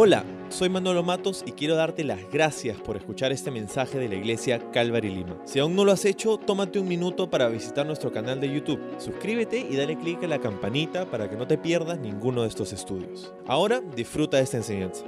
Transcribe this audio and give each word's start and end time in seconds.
Hola, 0.00 0.24
soy 0.48 0.68
Manolo 0.68 1.02
Matos 1.02 1.42
y 1.44 1.50
quiero 1.50 1.74
darte 1.74 2.04
las 2.04 2.30
gracias 2.30 2.80
por 2.80 2.96
escuchar 2.96 3.32
este 3.32 3.50
mensaje 3.50 3.98
de 3.98 4.08
la 4.08 4.14
iglesia 4.14 4.70
Calvary 4.70 5.12
Lima. 5.12 5.36
Si 5.44 5.58
aún 5.58 5.74
no 5.74 5.84
lo 5.84 5.90
has 5.90 6.04
hecho, 6.04 6.38
tómate 6.38 6.78
un 6.78 6.86
minuto 6.86 7.28
para 7.28 7.48
visitar 7.48 7.84
nuestro 7.84 8.12
canal 8.12 8.40
de 8.40 8.48
YouTube. 8.48 8.80
Suscríbete 9.00 9.58
y 9.58 9.74
dale 9.74 9.98
clic 9.98 10.22
a 10.22 10.28
la 10.28 10.38
campanita 10.38 11.10
para 11.10 11.28
que 11.28 11.34
no 11.34 11.48
te 11.48 11.58
pierdas 11.58 11.98
ninguno 11.98 12.42
de 12.42 12.48
estos 12.48 12.72
estudios. 12.72 13.34
Ahora 13.48 13.80
disfruta 13.80 14.36
de 14.36 14.44
esta 14.44 14.58
enseñanza. 14.58 15.04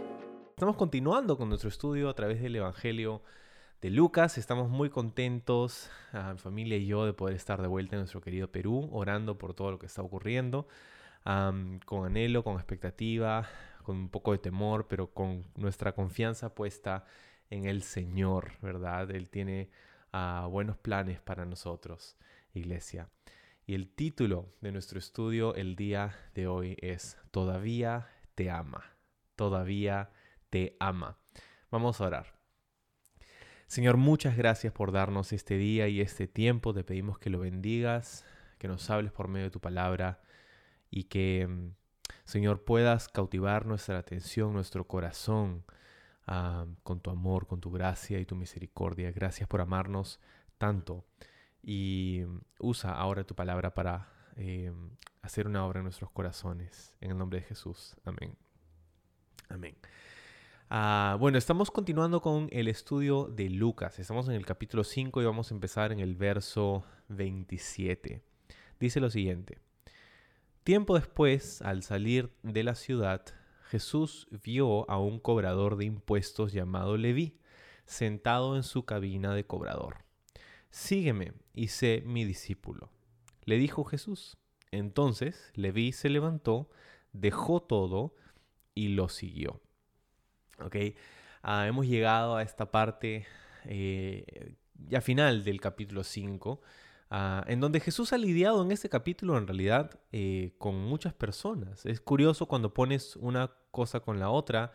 Estamos 0.57 0.75
continuando 0.75 1.39
con 1.39 1.51
nuestro 1.51 1.69
estudio 1.69 2.09
a 2.09 2.15
través 2.15 2.43
del 2.43 2.57
Evangelio 2.57 3.23
de 3.81 3.91
Lucas. 3.91 4.39
Estamos 4.39 4.71
muy 4.71 4.91
contentos, 4.91 5.89
mi 6.13 6.39
familia 6.39 6.77
y 6.77 6.87
yo, 6.87 7.07
de 7.07 7.13
poder 7.13 7.37
estar 7.37 7.63
de 7.63 7.69
vuelta 7.69 7.95
en 7.95 8.01
nuestro 8.01 8.21
querido 8.21 8.51
Perú, 8.51 8.89
orando 8.91 9.39
por 9.39 9.55
todo 9.55 9.71
lo 9.71 9.79
que 9.79 9.87
está 9.87 10.03
ocurriendo, 10.03 10.67
con 11.23 12.05
anhelo, 12.05 12.43
con 12.43 12.57
expectativa, 12.57 13.47
un 13.91 14.09
poco 14.09 14.33
de 14.33 14.39
temor, 14.39 14.89
pero 14.89 15.13
con 15.13 15.45
nuestra 15.57 15.95
confianza 15.95 16.55
puesta 16.55 17.05
en 17.51 17.67
el 17.67 17.83
Señor, 17.83 18.53
¿verdad? 18.63 19.11
Él 19.11 19.29
tiene 19.29 19.71
ah, 20.13 20.47
buenos 20.51 20.77
planes 20.79 21.21
para 21.21 21.45
nosotros, 21.45 22.17
iglesia. 22.55 23.09
Y 23.67 23.75
el 23.75 23.89
título 23.89 24.55
de 24.61 24.73
nuestro 24.73 24.99
estudio 24.99 25.55
el 25.55 25.77
día 25.77 26.17
de 26.35 26.47
hoy 26.47 26.77
es 26.81 27.17
Todavía 27.31 28.09
te 28.35 28.51
ama, 28.51 28.97
todavía 29.37 30.11
te 30.49 30.77
ama. 30.81 31.19
Vamos 31.71 32.01
a 32.01 32.07
orar. 32.07 32.41
Señor, 33.67 33.97
muchas 33.97 34.37
gracias 34.37 34.73
por 34.73 34.91
darnos 34.91 35.33
este 35.33 35.57
día 35.57 35.87
y 35.87 36.01
este 36.01 36.27
tiempo. 36.27 36.75
Te 36.75 36.83
pedimos 36.83 37.21
que 37.21 37.31
lo 37.31 37.39
bendigas, 37.39 38.25
que 38.59 38.67
nos 38.67 38.91
hables 38.91 39.13
por 39.13 39.29
medio 39.29 39.45
de 39.45 39.51
tu 39.53 39.61
palabra 39.61 40.21
y 40.91 41.05
que 41.05 41.47
mm, 41.47 41.75
Señor, 42.31 42.63
puedas 42.63 43.09
cautivar 43.09 43.67
nuestra 43.67 43.99
atención, 43.99 44.53
nuestro 44.53 44.87
corazón 44.87 45.65
ah, 46.29 46.65
con 46.85 47.01
tu 47.01 47.11
amor, 47.11 47.49
con 47.49 47.61
tu 47.61 47.73
gracia 47.73 48.21
y 48.21 48.25
tu 48.25 48.37
misericordia. 48.37 49.11
Gracias 49.11 49.49
por 49.49 49.61
amarnos 49.61 50.21
tanto. 50.57 51.05
Y 51.61 52.23
usa 52.61 52.93
ahora 52.93 53.25
tu 53.25 53.35
palabra 53.35 53.75
para 53.75 54.11
eh, 54.37 54.71
hacer 55.23 55.49
una 55.49 55.67
obra 55.67 55.81
en 55.81 55.87
nuestros 55.87 56.13
corazones. 56.13 56.95
En 57.01 57.11
el 57.11 57.19
nombre 57.19 57.41
de 57.41 57.47
Jesús. 57.47 57.97
Amén. 58.05 58.37
Amén. 59.49 59.75
Ah, 60.69 61.17
bueno, 61.19 61.37
estamos 61.37 61.73
continuando 61.73 62.21
con 62.21 62.49
el 62.53 62.69
estudio 62.69 63.25
de 63.25 63.51
Lucas. 63.51 63.99
Estamos 63.99 64.29
en 64.29 64.37
el 64.37 64.47
capítulo 64.47 64.85
5 64.85 65.21
y 65.21 65.25
vamos 65.25 65.51
a 65.51 65.55
empezar 65.55 65.91
en 65.91 65.99
el 65.99 66.15
verso 66.15 66.85
27. 67.09 68.23
Dice 68.79 69.01
lo 69.01 69.11
siguiente. 69.11 69.59
Tiempo 70.71 70.95
después, 70.95 71.63
al 71.63 71.83
salir 71.83 72.31
de 72.45 72.63
la 72.63 72.77
ciudad, 72.77 73.25
Jesús 73.71 74.29
vio 74.31 74.89
a 74.89 75.01
un 75.01 75.19
cobrador 75.19 75.75
de 75.75 75.85
impuestos 75.85 76.53
llamado 76.53 76.97
Leví, 76.97 77.41
sentado 77.87 78.55
en 78.55 78.63
su 78.63 78.85
cabina 78.85 79.35
de 79.35 79.45
cobrador. 79.45 80.05
Sígueme 80.71 81.33
y 81.55 81.67
sé 81.67 82.05
mi 82.07 82.25
discípulo, 82.25 82.89
le 83.47 83.57
dijo 83.57 83.83
Jesús. 83.83 84.39
Entonces 84.71 85.51
Leví 85.57 85.91
se 85.91 86.09
levantó, 86.09 86.71
dejó 87.13 87.61
todo 87.61 88.15
y 88.73 88.91
lo 88.91 89.09
siguió. 89.09 89.61
Ok, 90.65 90.77
ah, 91.43 91.67
hemos 91.67 91.89
llegado 91.89 92.37
a 92.37 92.45
esta 92.45 92.71
parte 92.71 93.27
eh, 93.65 94.55
ya 94.87 95.01
final 95.01 95.43
del 95.43 95.61
capítulo 95.61 96.05
5. 96.05 96.61
Ah, 97.13 97.45
en 97.49 97.59
donde 97.59 97.81
Jesús 97.81 98.13
ha 98.13 98.19
lidiado 98.19 98.63
en 98.63 98.71
este 98.71 98.89
capítulo 98.89 99.37
en 99.37 99.49
realidad 99.49 99.99
eh, 100.13 100.55
con 100.59 100.77
muchas 100.77 101.13
personas. 101.13 101.85
Es 101.85 102.01
curioso 102.01 102.47
cuando 102.47 102.73
pones 102.73 103.17
una 103.17 103.51
cosa 103.73 103.99
con 103.99 104.21
la 104.21 104.31
otra, 104.31 104.71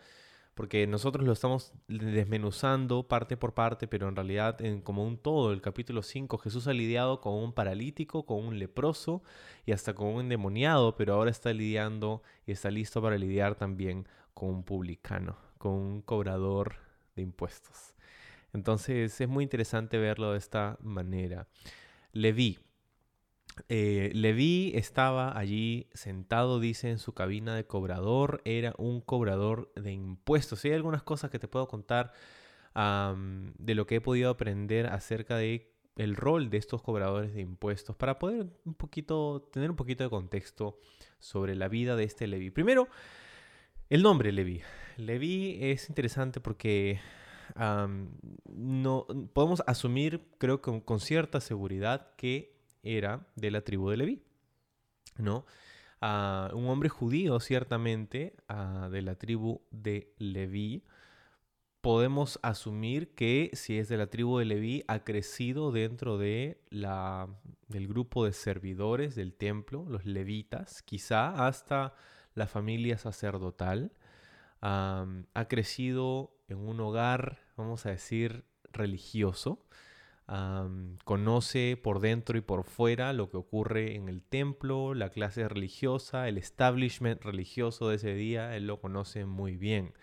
porque 0.53 0.85
nosotros 0.85 1.25
lo 1.25 1.31
estamos 1.31 1.73
desmenuzando 1.87 3.07
parte 3.07 3.37
por 3.37 3.53
parte, 3.53 3.87
pero 3.87 4.09
en 4.09 4.17
realidad 4.17 4.61
en 4.61 4.81
como 4.81 5.05
un 5.05 5.17
todo, 5.17 5.53
el 5.53 5.61
capítulo 5.61 6.01
5, 6.01 6.37
Jesús 6.37 6.67
ha 6.67 6.73
lidiado 6.73 7.21
con 7.21 7.35
un 7.35 7.53
paralítico, 7.53 8.25
con 8.25 8.45
un 8.45 8.59
leproso 8.59 9.23
y 9.65 9.71
hasta 9.71 9.93
con 9.93 10.07
un 10.07 10.21
endemoniado, 10.21 10.97
pero 10.97 11.13
ahora 11.13 11.31
está 11.31 11.53
lidiando 11.53 12.21
y 12.45 12.51
está 12.51 12.69
listo 12.69 13.01
para 13.01 13.17
lidiar 13.17 13.55
también 13.55 14.09
con 14.33 14.49
un 14.49 14.63
publicano, 14.63 15.37
con 15.57 15.71
un 15.71 16.01
cobrador 16.01 16.75
de 17.15 17.21
impuestos. 17.21 17.95
Entonces 18.53 19.21
es 19.21 19.29
muy 19.29 19.43
interesante 19.43 19.97
verlo 19.97 20.33
de 20.33 20.37
esta 20.37 20.77
manera. 20.81 21.47
Leví. 22.15 22.59
Eh, 23.67 24.09
Leví 24.13 24.71
estaba 24.73 25.37
allí 25.37 25.89
sentado, 25.93 26.61
dice, 26.61 26.89
en 26.89 26.97
su 26.97 27.13
cabina 27.13 27.55
de 27.55 27.67
cobrador. 27.67 28.41
Era 28.45 28.73
un 28.77 29.01
cobrador 29.01 29.71
de 29.75 29.91
impuestos. 29.91 30.63
hay 30.63 30.71
algunas 30.71 31.03
cosas 31.03 31.29
que 31.29 31.39
te 31.39 31.47
puedo 31.47 31.67
contar 31.67 32.13
de 32.73 33.75
lo 33.75 33.85
que 33.85 33.95
he 33.95 34.01
podido 34.01 34.29
aprender 34.29 34.87
acerca 34.87 35.37
de 35.37 35.71
el 35.95 36.17
rol 36.17 36.49
de 36.49 36.57
estos 36.57 36.81
cobradores 36.81 37.33
de 37.33 37.39
impuestos 37.39 37.95
para 37.95 38.19
poder 38.19 38.47
un 38.65 38.73
poquito 38.73 39.47
tener 39.53 39.69
un 39.69 39.77
poquito 39.77 40.03
de 40.03 40.09
contexto 40.09 40.77
sobre 41.19 41.55
la 41.55 41.69
vida 41.69 41.95
de 41.95 42.03
este 42.03 42.27
Leví. 42.27 42.49
Primero, 42.49 42.89
el 43.89 44.03
nombre 44.03 44.33
Leví. 44.33 44.61
Leví 44.97 45.57
es 45.61 45.87
interesante 45.89 46.41
porque 46.41 46.99
no, 47.55 49.07
podemos 49.33 49.63
asumir, 49.67 50.27
creo 50.37 50.61
que 50.61 50.81
con, 50.83 50.99
cierta 50.99 51.41
seguridad, 51.41 52.15
que 52.15 52.55
era 52.83 53.27
de 53.35 53.51
la 53.51 53.61
tribu 53.61 53.89
de 53.89 53.97
Leví. 53.97 54.23
¿no? 55.17 55.45
Un 56.01 56.67
hombre 56.67 56.89
judío, 56.89 57.39
ciertamente, 57.39 58.35
de 58.91 59.01
la 59.01 59.15
tribu 59.15 59.61
de 59.71 60.13
Leví. 60.17 60.83
Podemos 61.81 62.39
asumir 62.41 63.13
que 63.13 63.51
si 63.53 63.77
es 63.77 63.89
de 63.89 63.97
la 63.97 64.07
tribu 64.07 64.39
de 64.39 64.45
Leví, 64.45 64.83
ha 64.87 65.03
crecido 65.03 65.71
dentro 65.71 66.17
de 66.17 66.63
la, 66.69 67.27
del 67.67 67.87
grupo 67.87 68.25
de 68.25 68.33
servidores 68.33 69.15
del 69.15 69.33
templo, 69.33 69.85
los 69.87 70.05
levitas, 70.05 70.81
quizá 70.81 71.47
hasta 71.47 71.93
la 72.33 72.47
familia 72.47 72.97
sacerdotal. 72.97 73.91
Ha 74.67 75.47
crecido 75.47 76.31
en 76.47 76.57
un 76.57 76.79
hogar, 76.79 77.39
vamos 77.55 77.85
a 77.85 77.91
decir, 77.91 78.45
religioso. 78.71 79.65
conoce 81.03 81.77
por 81.81 81.99
dentro 81.99 82.37
y 82.37 82.41
por 82.41 82.63
fuera 82.63 83.13
lo 83.13 83.29
que 83.29 83.37
ocurre 83.37 83.95
en 83.95 84.09
el 84.09 84.23
templo, 84.23 84.93
la 84.93 85.09
clase 85.09 85.47
religiosa, 85.47 86.27
el 86.27 86.37
establishment 86.37 87.21
religioso 87.21 87.89
de 87.89 87.97
ese 87.97 88.15
día, 88.15 88.55
él 88.55 88.67
lo 88.67 88.81
conoce 88.81 89.25
muy 89.25 89.55
bien. 89.55 89.93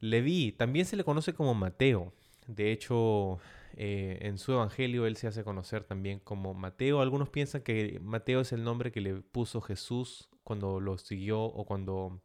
Leví 0.00 0.52
también 0.52 0.84
se 0.84 0.96
le 0.96 1.04
conoce 1.04 1.32
como 1.32 1.54
Mateo. 1.54 2.12
De 2.48 2.72
hecho, 2.72 3.38
eh, 3.76 4.18
en 4.22 4.36
su 4.36 4.52
evangelio 4.52 5.06
él 5.06 5.16
se 5.16 5.28
hace 5.28 5.44
conocer 5.44 5.84
también 5.84 6.18
como 6.18 6.54
Mateo. 6.54 7.00
Algunos 7.00 7.30
piensan 7.30 7.62
que 7.62 7.98
Mateo 8.02 8.40
es 8.40 8.52
el 8.52 8.64
nombre 8.64 8.92
que 8.92 9.00
le 9.00 9.14
puso 9.22 9.60
Jesús 9.60 10.28
cuando 10.44 10.80
lo 10.80 10.98
siguió 10.98 11.42
o 11.42 11.64
cuando 11.64 12.20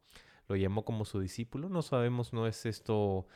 lo 0.47 0.55
llamó 0.55 0.85
como 0.85 1.05
su 1.05 1.19
discípulo. 1.19 1.69
No 1.69 1.81
sabemos, 1.81 2.33
no 2.33 2.47
es 2.47 2.65
esto 2.65 3.27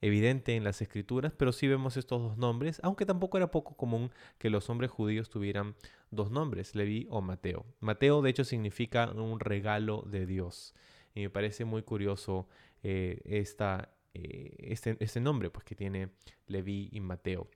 evidente 0.00 0.54
en 0.56 0.64
las 0.64 0.80
escrituras, 0.80 1.32
pero 1.36 1.52
sí 1.52 1.66
vemos 1.66 1.96
estos 1.96 2.22
dos 2.22 2.38
nombres, 2.38 2.80
aunque 2.82 3.06
tampoco 3.06 3.36
era 3.36 3.50
poco 3.50 3.76
común 3.76 4.10
que 4.38 4.50
los 4.50 4.70
hombres 4.70 4.90
judíos 4.90 5.28
tuvieran 5.28 5.74
dos 6.10 6.30
nombres, 6.30 6.74
Leví 6.74 7.06
o 7.10 7.20
Mateo. 7.20 7.66
Mateo 7.80 8.22
de 8.22 8.30
hecho 8.30 8.44
significa 8.44 9.10
un 9.10 9.40
regalo 9.40 10.04
de 10.06 10.26
Dios. 10.26 10.74
Y 11.14 11.22
me 11.22 11.30
parece 11.30 11.64
muy 11.64 11.82
curioso 11.82 12.48
eh, 12.82 13.20
esta, 13.24 13.90
eh, 14.14 14.54
este, 14.58 14.96
este, 15.00 15.20
nombre 15.20 15.50
pues, 15.50 15.64
que 15.64 15.74
tiene 15.74 16.10
Leví 16.46 16.88
y 16.92 17.00
Mateo. 17.00 17.48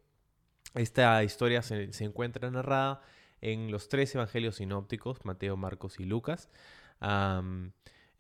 Esta 0.75 1.23
historia 1.23 1.63
se, 1.63 1.91
encuentra 2.01 2.51
narrada 2.51 3.03
en 3.41 3.71
los 3.71 3.89
tres 3.89 4.15
evangelios 4.15 4.57
sinópticos, 4.57 5.25
Mateo, 5.25 5.57
Marcos 5.57 6.01
y 6.01 6.05
Lucas 6.05 6.49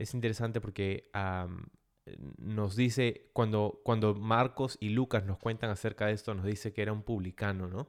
es 0.02 0.14
interesante 0.14 0.60
porque 0.60 1.10
nos 2.38 2.76
dice, 2.76 3.30
cuando, 3.32 3.80
cuando 3.84 4.14
Marcos 4.14 4.76
y 4.80 4.90
Lucas 4.90 5.24
nos 5.24 5.38
cuentan 5.38 5.70
acerca 5.70 6.06
de 6.06 6.12
esto, 6.12 6.34
nos 6.34 6.44
dice 6.44 6.72
que 6.72 6.82
era 6.82 6.92
un 6.92 7.02
publicano, 7.02 7.68
¿no? 7.68 7.88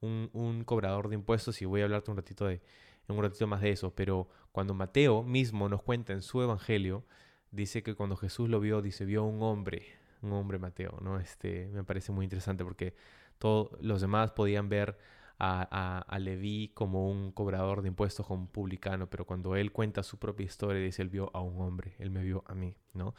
Un, 0.00 0.64
cobrador 0.64 1.08
de 1.08 1.14
impuestos, 1.14 1.62
y 1.62 1.64
voy 1.64 1.80
a 1.80 1.84
hablarte 1.84 2.10
un 2.10 2.18
ratito, 2.18 2.46
de, 2.46 2.60
un 3.08 3.22
ratito 3.22 3.46
más 3.46 3.62
de 3.62 3.70
eso, 3.70 3.94
pero 3.94 4.28
cuando 4.52 4.74
Mateo 4.74 5.22
mismo 5.22 5.68
nos 5.70 5.82
cuenta 5.82 6.12
en 6.12 6.20
su 6.20 6.42
evangelio, 6.42 7.04
dice 7.50 7.82
que 7.82 7.94
cuando 7.94 8.16
Jesús 8.16 8.50
lo 8.50 8.60
vio, 8.60 8.82
dice, 8.82 9.06
vio 9.06 9.24
un 9.24 9.42
hombre, 9.42 9.86
un 10.20 10.32
hombre 10.32 10.58
Mateo, 10.58 10.98
¿no? 11.00 11.18
Este, 11.18 11.68
me 11.72 11.84
parece 11.84 12.12
muy 12.12 12.24
interesante 12.24 12.64
porque 12.64 12.94
todos 13.38 13.70
los 13.80 14.02
demás 14.02 14.32
podían 14.32 14.68
ver 14.68 14.98
a, 15.38 16.18
Leví 16.20 16.70
como 16.74 17.10
un 17.10 17.32
cobrador 17.32 17.82
de 17.82 17.88
impuestos, 17.88 18.26
como 18.26 18.42
un 18.42 18.48
publicano, 18.48 19.08
pero 19.08 19.26
cuando 19.26 19.56
él 19.56 19.72
cuenta 19.72 20.02
su 20.02 20.18
propia 20.18 20.44
historia, 20.44 20.82
dice, 20.82 21.02
él 21.02 21.08
vio 21.08 21.30
a 21.34 21.40
un 21.40 21.60
hombre, 21.60 21.94
él 21.98 22.10
me 22.10 22.22
vio 22.22 22.44
a 22.46 22.54
mí, 22.54 22.76
¿no? 22.92 23.14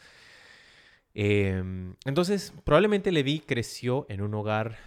Em, 1.14 1.96
entonces, 2.06 2.54
probablemente 2.64 3.12
Leví 3.12 3.40
creció 3.40 4.06
en 4.10 4.22
un 4.22 4.34
hogar, 4.34 4.78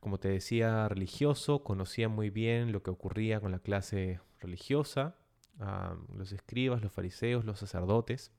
como 0.00 0.18
te 0.18 0.28
decía, 0.28 0.88
religioso, 0.88 1.62
conocía 1.62 2.08
muy 2.08 2.30
bien 2.30 2.72
lo 2.72 2.82
que 2.82 2.90
ocurría 2.90 3.40
con 3.40 3.52
la 3.52 3.60
clase 3.60 4.20
religiosa, 4.40 5.16
los 6.14 6.32
escribas, 6.32 6.82
los 6.82 6.92
fariseos, 6.92 7.44
los 7.44 7.58
sacerdotes. 7.58 8.30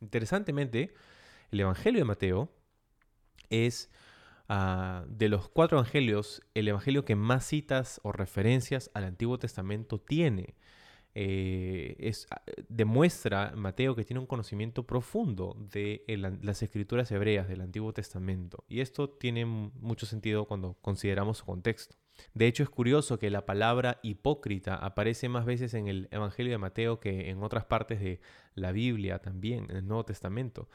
Interesantemente, 0.00 0.94
el 1.50 1.60
Evangelio 1.60 2.00
de 2.00 2.04
Mateo 2.04 2.52
es 3.50 3.90
ah, 4.48 5.04
de 5.08 5.28
los 5.28 5.48
cuatro 5.48 5.78
evangelios 5.78 6.42
el 6.54 6.68
evangelio 6.68 7.04
que 7.04 7.16
más 7.16 7.44
citas 7.44 8.00
o 8.02 8.12
referencias 8.12 8.90
al 8.94 9.04
Antiguo 9.04 9.38
Testamento 9.38 10.00
tiene. 10.00 10.56
Eh, 11.14 11.96
es, 11.98 12.26
ah, 12.30 12.42
demuestra 12.68 13.52
Mateo 13.56 13.96
que 13.96 14.04
tiene 14.04 14.20
un 14.20 14.26
conocimiento 14.26 14.86
profundo 14.86 15.56
de 15.58 16.04
las 16.42 16.62
escrituras 16.62 17.10
hebreas 17.10 17.48
del 17.48 17.60
Antiguo 17.60 17.92
Testamento. 17.92 18.64
Y 18.68 18.80
esto 18.80 19.08
tiene 19.08 19.44
mucho 19.44 20.06
sentido 20.06 20.44
cuando 20.46 20.74
consideramos 20.80 21.38
su 21.38 21.44
contexto. 21.44 21.96
De 22.34 22.46
hecho, 22.46 22.62
es 22.62 22.68
curioso 22.68 23.18
que 23.18 23.30
la 23.30 23.46
palabra 23.46 24.00
hipócrita 24.02 24.74
aparece 24.74 25.28
más 25.28 25.44
veces 25.44 25.74
en 25.74 25.88
el 25.88 26.08
Evangelio 26.10 26.52
de 26.52 26.58
Mateo 26.58 27.00
que 27.00 27.30
en 27.30 27.42
otras 27.42 27.64
partes 27.64 28.00
de 28.00 28.20
la 28.54 28.72
Biblia 28.72 29.18
también, 29.20 29.66
en 29.70 29.76
el 29.76 29.86
Nuevo 29.86 30.04
Testamento. 30.04 30.68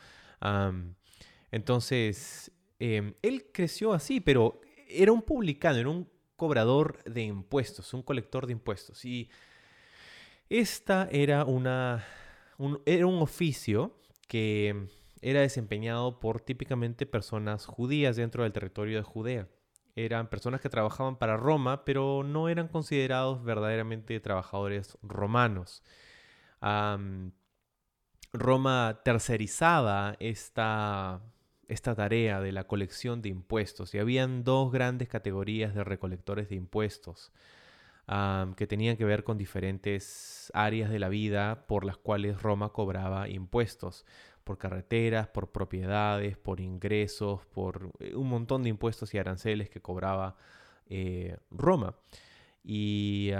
entonces, 1.51 2.51
em, 2.79 3.13
él 3.21 3.49
creció 3.51 3.93
así, 3.93 4.19
pero 4.19 4.61
era 4.87 5.11
un 5.11 5.21
publicano, 5.21 5.79
era 5.79 5.89
un 5.89 6.09
cobrador 6.35 7.03
de 7.03 7.23
impuestos, 7.23 7.93
un 7.93 8.03
colector 8.03 8.45
de 8.45 8.53
impuestos. 8.53 9.05
Y 9.05 9.29
esta 10.49 11.07
era, 11.11 11.45
una, 11.45 12.05
era 12.85 13.07
un 13.07 13.21
oficio 13.21 13.97
que 14.27 14.87
era 15.21 15.41
desempeñado 15.41 16.19
por 16.19 16.41
típicamente 16.41 17.05
personas 17.05 17.65
judías 17.65 18.15
dentro 18.15 18.43
del 18.43 18.51
territorio 18.51 18.97
de 18.97 19.03
Judea 19.03 19.47
eran 19.95 20.27
personas 20.27 20.61
que 20.61 20.69
trabajaban 20.69 21.17
para 21.17 21.37
Roma, 21.37 21.85
pero 21.85 22.23
no 22.23 22.49
eran 22.49 22.67
considerados 22.67 23.43
verdaderamente 23.43 24.19
trabajadores 24.19 24.97
romanos. 25.01 25.83
Roma 28.33 29.01
tercerizaba 29.03 30.15
esta, 30.19 31.21
esta 31.67 31.95
tarea 31.95 32.41
de 32.41 32.51
la 32.51 32.65
colección 32.65 33.21
de 33.21 33.29
impuestos 33.29 33.93
y 33.93 33.99
habían 33.99 34.43
dos 34.43 34.71
grandes 34.71 35.07
categorías 35.07 35.73
de 35.73 35.83
recolectores 35.83 36.49
de 36.49 36.55
impuestos 36.55 37.31
que 38.57 38.67
tenían 38.67 38.97
que 38.97 39.05
ver 39.05 39.23
con 39.23 39.37
diferentes 39.37 40.51
áreas 40.53 40.89
de 40.89 40.99
la 40.99 41.07
vida 41.07 41.65
por 41.67 41.85
las 41.85 41.97
cuales 41.97 42.41
Roma 42.41 42.69
cobraba 42.69 43.29
impuestos 43.29 44.05
por 44.43 44.57
carreteras, 44.57 45.27
por 45.27 45.51
propiedades, 45.51 46.37
por 46.37 46.59
ingresos, 46.59 47.45
por 47.45 47.91
eh, 47.99 48.13
un 48.15 48.27
montón 48.27 48.63
de 48.63 48.69
impuestos 48.69 49.13
y 49.13 49.17
aranceles 49.17 49.69
que 49.69 49.81
cobraba 49.81 50.35
eh, 50.87 51.37
Roma. 51.49 51.95
Y 52.65 53.31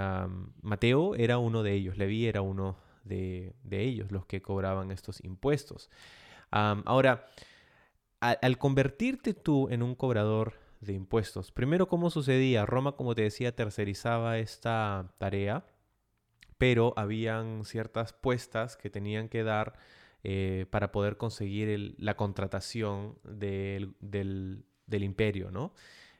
Mateo 0.60 1.14
era 1.14 1.38
uno 1.38 1.62
de 1.62 1.72
ellos, 1.72 1.96
Leví 1.96 2.26
era 2.26 2.42
uno 2.42 2.76
de, 3.04 3.54
ellos, 3.70 4.12
los 4.12 4.26
que 4.26 4.42
cobraban 4.42 4.90
estos 4.90 5.24
impuestos. 5.24 5.88
ahora, 6.50 7.26
al 8.30 8.58
convertirte 8.58 9.34
tú 9.34 9.68
en 9.70 9.82
un 9.82 9.94
cobrador 9.94 10.54
de 10.80 10.92
impuestos, 10.92 11.52
primero, 11.52 11.88
¿cómo 11.88 12.10
sucedía? 12.10 12.66
Roma, 12.66 12.92
como 12.92 13.14
te 13.14 13.22
decía, 13.22 13.54
tercerizaba 13.54 14.38
esta 14.38 15.14
tarea, 15.18 15.66
pero 16.58 16.94
habían 16.96 17.64
ciertas 17.64 18.12
puestas 18.12 18.76
que 18.76 18.90
tenían 18.90 19.28
que 19.28 19.42
dar 19.42 19.74
eh, 20.22 20.66
para 20.70 20.92
poder 20.92 21.16
conseguir 21.18 21.94
la 21.98 22.16
contratación 22.16 23.18
del, 23.24 23.94
imperio, 24.88 25.50
¿no? 25.50 25.74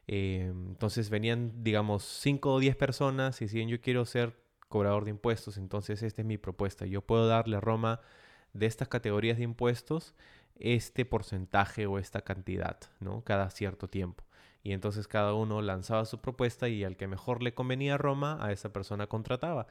Eh, 0.06 0.52
entonces 0.52 1.08
venían, 1.08 1.64
digamos, 1.64 2.04
5 2.04 2.52
o 2.52 2.60
10 2.60 2.76
personas 2.76 3.40
y 3.40 3.46
decían, 3.46 3.68
yo 3.68 3.80
quiero 3.80 4.04
ser 4.04 4.36
cobrador 4.68 5.04
de 5.04 5.10
impuestos, 5.10 5.56
entonces 5.56 6.02
esta 6.02 6.20
es 6.20 6.26
mi 6.26 6.36
propuesta. 6.36 6.84
Yo 6.84 7.00
puedo 7.00 7.26
darle 7.26 7.56
a 7.56 7.60
Roma 7.60 8.00
de 8.52 8.66
estas 8.66 8.88
categorías 8.88 9.38
de 9.38 9.44
impuestos 9.44 10.14
este 10.58 11.04
porcentaje 11.04 11.86
o 11.86 11.98
esta 11.98 12.22
cantidad, 12.22 12.78
¿no? 13.00 13.22
Cada 13.24 13.50
cierto 13.50 13.88
tiempo. 13.88 14.24
Y 14.62 14.72
entonces 14.72 15.06
cada 15.06 15.34
uno 15.34 15.60
lanzaba 15.60 16.06
su 16.06 16.20
propuesta 16.20 16.68
y 16.68 16.84
al 16.84 16.96
que 16.96 17.06
mejor 17.06 17.42
le 17.42 17.54
convenía 17.54 17.94
a 17.94 17.98
Roma, 17.98 18.38
a 18.40 18.50
esa 18.50 18.72
persona 18.72 19.06
contrataba. 19.06 19.66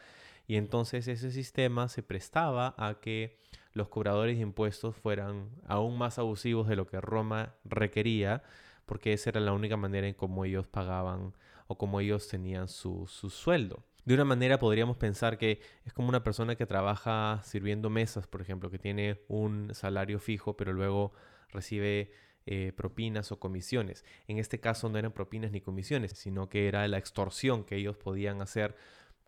Y 0.47 0.57
entonces 0.57 1.07
ese 1.07 1.31
sistema 1.31 1.87
se 1.87 2.03
prestaba 2.03 2.75
a 2.77 2.99
que 2.99 3.39
los 3.73 3.89
cobradores 3.89 4.37
de 4.37 4.43
impuestos 4.43 4.95
fueran 4.95 5.49
aún 5.67 5.97
más 5.97 6.19
abusivos 6.19 6.67
de 6.67 6.75
lo 6.75 6.85
que 6.85 7.01
Roma 7.01 7.55
requería, 7.63 8.43
porque 8.85 9.13
esa 9.13 9.31
era 9.31 9.39
la 9.39 9.53
única 9.53 9.77
manera 9.77 10.07
en 10.07 10.13
cómo 10.13 10.45
ellos 10.45 10.67
pagaban 10.67 11.33
o 11.67 11.77
cómo 11.77 11.99
ellos 11.99 12.27
tenían 12.27 12.67
su, 12.67 13.07
sueldo. 13.07 13.83
De 14.05 14.13
una 14.13 14.25
manera 14.25 14.59
podríamos 14.59 14.97
pensar 14.97 15.37
que 15.37 15.61
es 15.85 15.93
como 15.93 16.09
una 16.09 16.23
persona 16.23 16.55
que 16.55 16.65
trabaja 16.65 17.41
sirviendo 17.43 17.89
mesas, 17.89 18.27
por 18.27 18.41
ejemplo, 18.41 18.69
que 18.69 18.79
tiene 18.79 19.21
un 19.27 19.73
salario 19.73 20.19
fijo, 20.19 20.57
pero 20.57 20.73
luego 20.73 21.13
recibe 21.49 22.11
eh, 22.45 22.73
propinas 22.75 23.31
o 23.31 23.39
comisiones. 23.39 24.03
En 24.27 24.37
este 24.37 24.59
caso 24.59 24.89
no 24.89 24.97
eran 24.97 25.13
propinas 25.13 25.51
ni 25.51 25.61
comisiones, 25.61 26.11
sino 26.11 26.49
que 26.49 26.67
era 26.67 26.85
la 26.89 26.97
extorsión 26.97 27.63
que 27.63 27.77
ellos 27.77 27.95
podían 27.95 28.41
hacer 28.41 28.75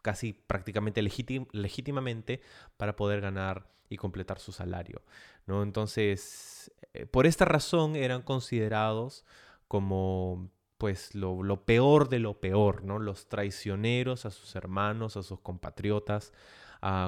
casi 0.02 0.34
prácticamente 0.34 1.02
legítimamente 1.02 2.42
para 2.78 2.96
poder 2.96 3.22
ganar 3.22 3.70
y 3.90 3.98
completar 3.98 4.40
su 4.40 4.52
salario. 4.52 5.02
Entonces, 5.48 6.72
eh, 6.94 7.06
por 7.06 7.26
esta 7.26 7.46
razón 7.46 7.96
eran 7.96 8.22
considerados 8.22 9.26
como 9.68 10.50
pues 10.86 11.16
lo, 11.16 11.66
peor 11.66 12.10
de 12.10 12.20
lo 12.20 12.40
peor, 12.40 12.84
¿no? 12.84 13.00
Los 13.00 13.28
traicioneros 13.28 14.28
a 14.28 14.30
sus 14.30 14.56
hermanos, 14.56 15.18
a 15.18 15.24
sus 15.24 15.40
compatriotas, 15.40 16.32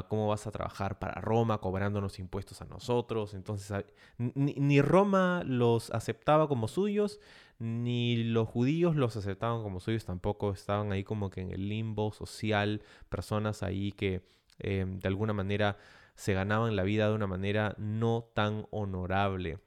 cómo 0.07 0.27
vas 0.29 0.47
a 0.47 0.51
trabajar 0.51 0.97
para 0.97 1.21
Roma 1.21 1.59
cobrándonos 1.59 2.17
impuestos 2.17 2.59
a 2.63 2.65
nosotros. 2.65 3.35
Entonces, 3.35 3.85
ni, 4.17 4.81
Roma 4.81 5.43
los 5.45 5.91
aceptaba 5.91 6.47
como 6.47 6.67
suyos, 6.67 7.19
ni 7.59 8.23
los 8.23 8.47
judíos 8.47 8.95
los 8.95 9.15
aceptaban 9.15 9.61
como 9.61 9.79
suyos 9.79 10.05
tampoco. 10.05 10.51
Estaban 10.53 10.91
ahí 10.91 11.03
como 11.03 11.29
que 11.29 11.41
en 11.41 11.51
el 11.51 11.69
limbo 11.69 12.11
social, 12.11 12.81
personas 13.09 13.61
ahí 13.61 13.91
que 13.91 14.23
eh, 14.57 14.85
de 14.87 15.07
alguna 15.07 15.33
manera 15.33 15.77
se 16.15 16.33
ganaban 16.33 16.75
la 16.75 16.81
vida 16.81 17.09
de 17.09 17.13
una 17.13 17.27
manera 17.27 17.75
no 17.77 18.27
tan 18.33 18.65
honorable, 18.71 19.59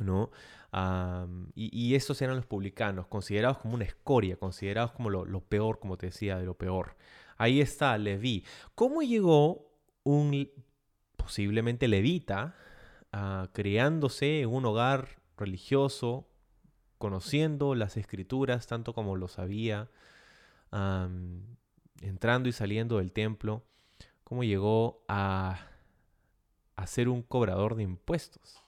¿no? 0.00 0.32
Y, 1.54 1.94
esos 1.94 2.20
eran 2.20 2.36
los 2.36 2.46
publicanos, 2.46 3.06
considerados 3.06 3.58
como 3.58 3.74
una 3.74 3.84
escoria, 3.84 4.36
considerados 4.36 4.92
como 4.92 5.10
lo, 5.10 5.40
peor, 5.40 5.78
como 5.78 5.96
te 5.96 6.06
decía, 6.06 6.38
de 6.38 6.44
lo 6.44 6.54
peor. 6.54 6.96
Ahí 7.36 7.60
está 7.60 7.96
Leví. 7.96 8.44
¿Cómo 8.74 9.02
llegó 9.02 9.70
un 10.04 10.50
posiblemente 11.16 11.88
levita 11.88 12.54
criándose 13.52 14.42
en 14.42 14.50
un 14.50 14.66
hogar 14.66 15.20
religioso, 15.36 16.28
conociendo 16.98 17.74
las 17.74 17.96
escrituras 17.96 18.66
tanto 18.66 18.92
como 18.92 19.16
lo 19.16 19.28
sabía, 19.28 19.88
entrando 22.02 22.48
y 22.48 22.52
saliendo 22.52 22.98
del 22.98 23.12
templo? 23.12 23.64
cómo 24.28 24.44
llegó 24.44 25.02
a, 25.08 25.58
ser 26.86 27.08
un 27.08 27.22
cobrador 27.22 27.76
de 27.76 27.84
impuestos. 27.84 28.62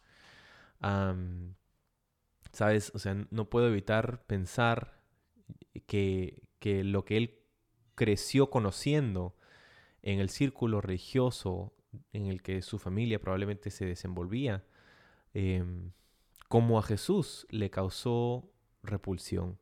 ¿Sabes? 2.53 2.93
O 2.95 2.99
sea, 2.99 3.15
no 3.31 3.49
puedo 3.49 3.69
evitar 3.69 4.23
pensar 4.27 5.01
que, 5.87 6.43
lo 6.63 7.05
que 7.05 7.17
él 7.17 7.39
creció 7.95 8.51
conociendo 8.51 9.37
en 10.03 10.21
el 10.21 10.31
círculo 10.31 10.81
religioso 10.81 11.73
en 12.13 12.27
el 12.27 12.43
que 12.43 12.63
su 12.63 12.79
familia 12.79 13.21
probablemente 13.21 13.71
se 13.71 13.85
desenvolvía, 13.85 14.65
em, 15.35 15.93
como 16.49 16.79
a 16.79 16.83
Jesús 16.83 17.47
le 17.51 17.71
causó 17.71 18.51
repulsión. 18.83 19.59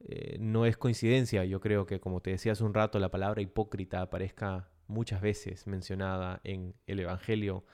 Eh, 0.00 0.36
no 0.40 0.66
es 0.66 0.76
coincidencia, 0.76 1.44
yo 1.44 1.60
creo 1.60 1.86
que 1.86 2.00
como 2.00 2.20
te 2.20 2.30
decía 2.30 2.52
hace 2.52 2.64
un 2.64 2.74
rato, 2.74 2.98
la 2.98 3.10
palabra 3.10 3.42
hipócrita 3.42 4.00
aparezca 4.00 4.68
muchas 4.86 5.20
veces 5.20 5.66
mencionada 5.66 6.40
en 6.44 6.74
el 6.86 7.00
Evangelio 7.00 7.64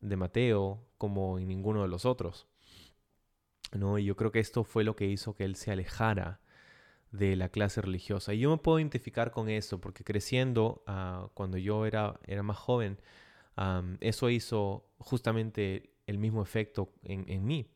de 0.00 0.16
Mateo 0.16 0.86
como 0.98 1.38
en 1.38 1.48
ninguno 1.48 1.82
de 1.82 1.88
los 1.88 2.04
otros. 2.04 2.46
¿No? 3.72 3.98
Y 3.98 4.04
yo 4.04 4.16
creo 4.16 4.32
que 4.32 4.40
esto 4.40 4.64
fue 4.64 4.84
lo 4.84 4.96
que 4.96 5.06
hizo 5.06 5.34
que 5.34 5.44
él 5.44 5.56
se 5.56 5.70
alejara 5.72 6.40
de 7.12 7.36
la 7.36 7.48
clase 7.48 7.80
religiosa. 7.80 8.34
Y 8.34 8.40
yo 8.40 8.50
me 8.50 8.58
puedo 8.58 8.78
identificar 8.78 9.30
con 9.30 9.48
eso, 9.48 9.80
porque 9.80 10.04
creciendo, 10.04 10.82
ah, 10.86 11.30
cuando 11.34 11.58
yo 11.58 11.86
era, 11.86 12.20
era 12.26 12.42
más 12.42 12.58
joven, 12.58 12.98
eso 14.00 14.30
hizo 14.30 14.88
justamente 14.98 15.90
el 16.06 16.18
mismo 16.18 16.42
efecto 16.42 16.92
en, 17.02 17.24
en, 17.28 17.44
mí. 17.44 17.68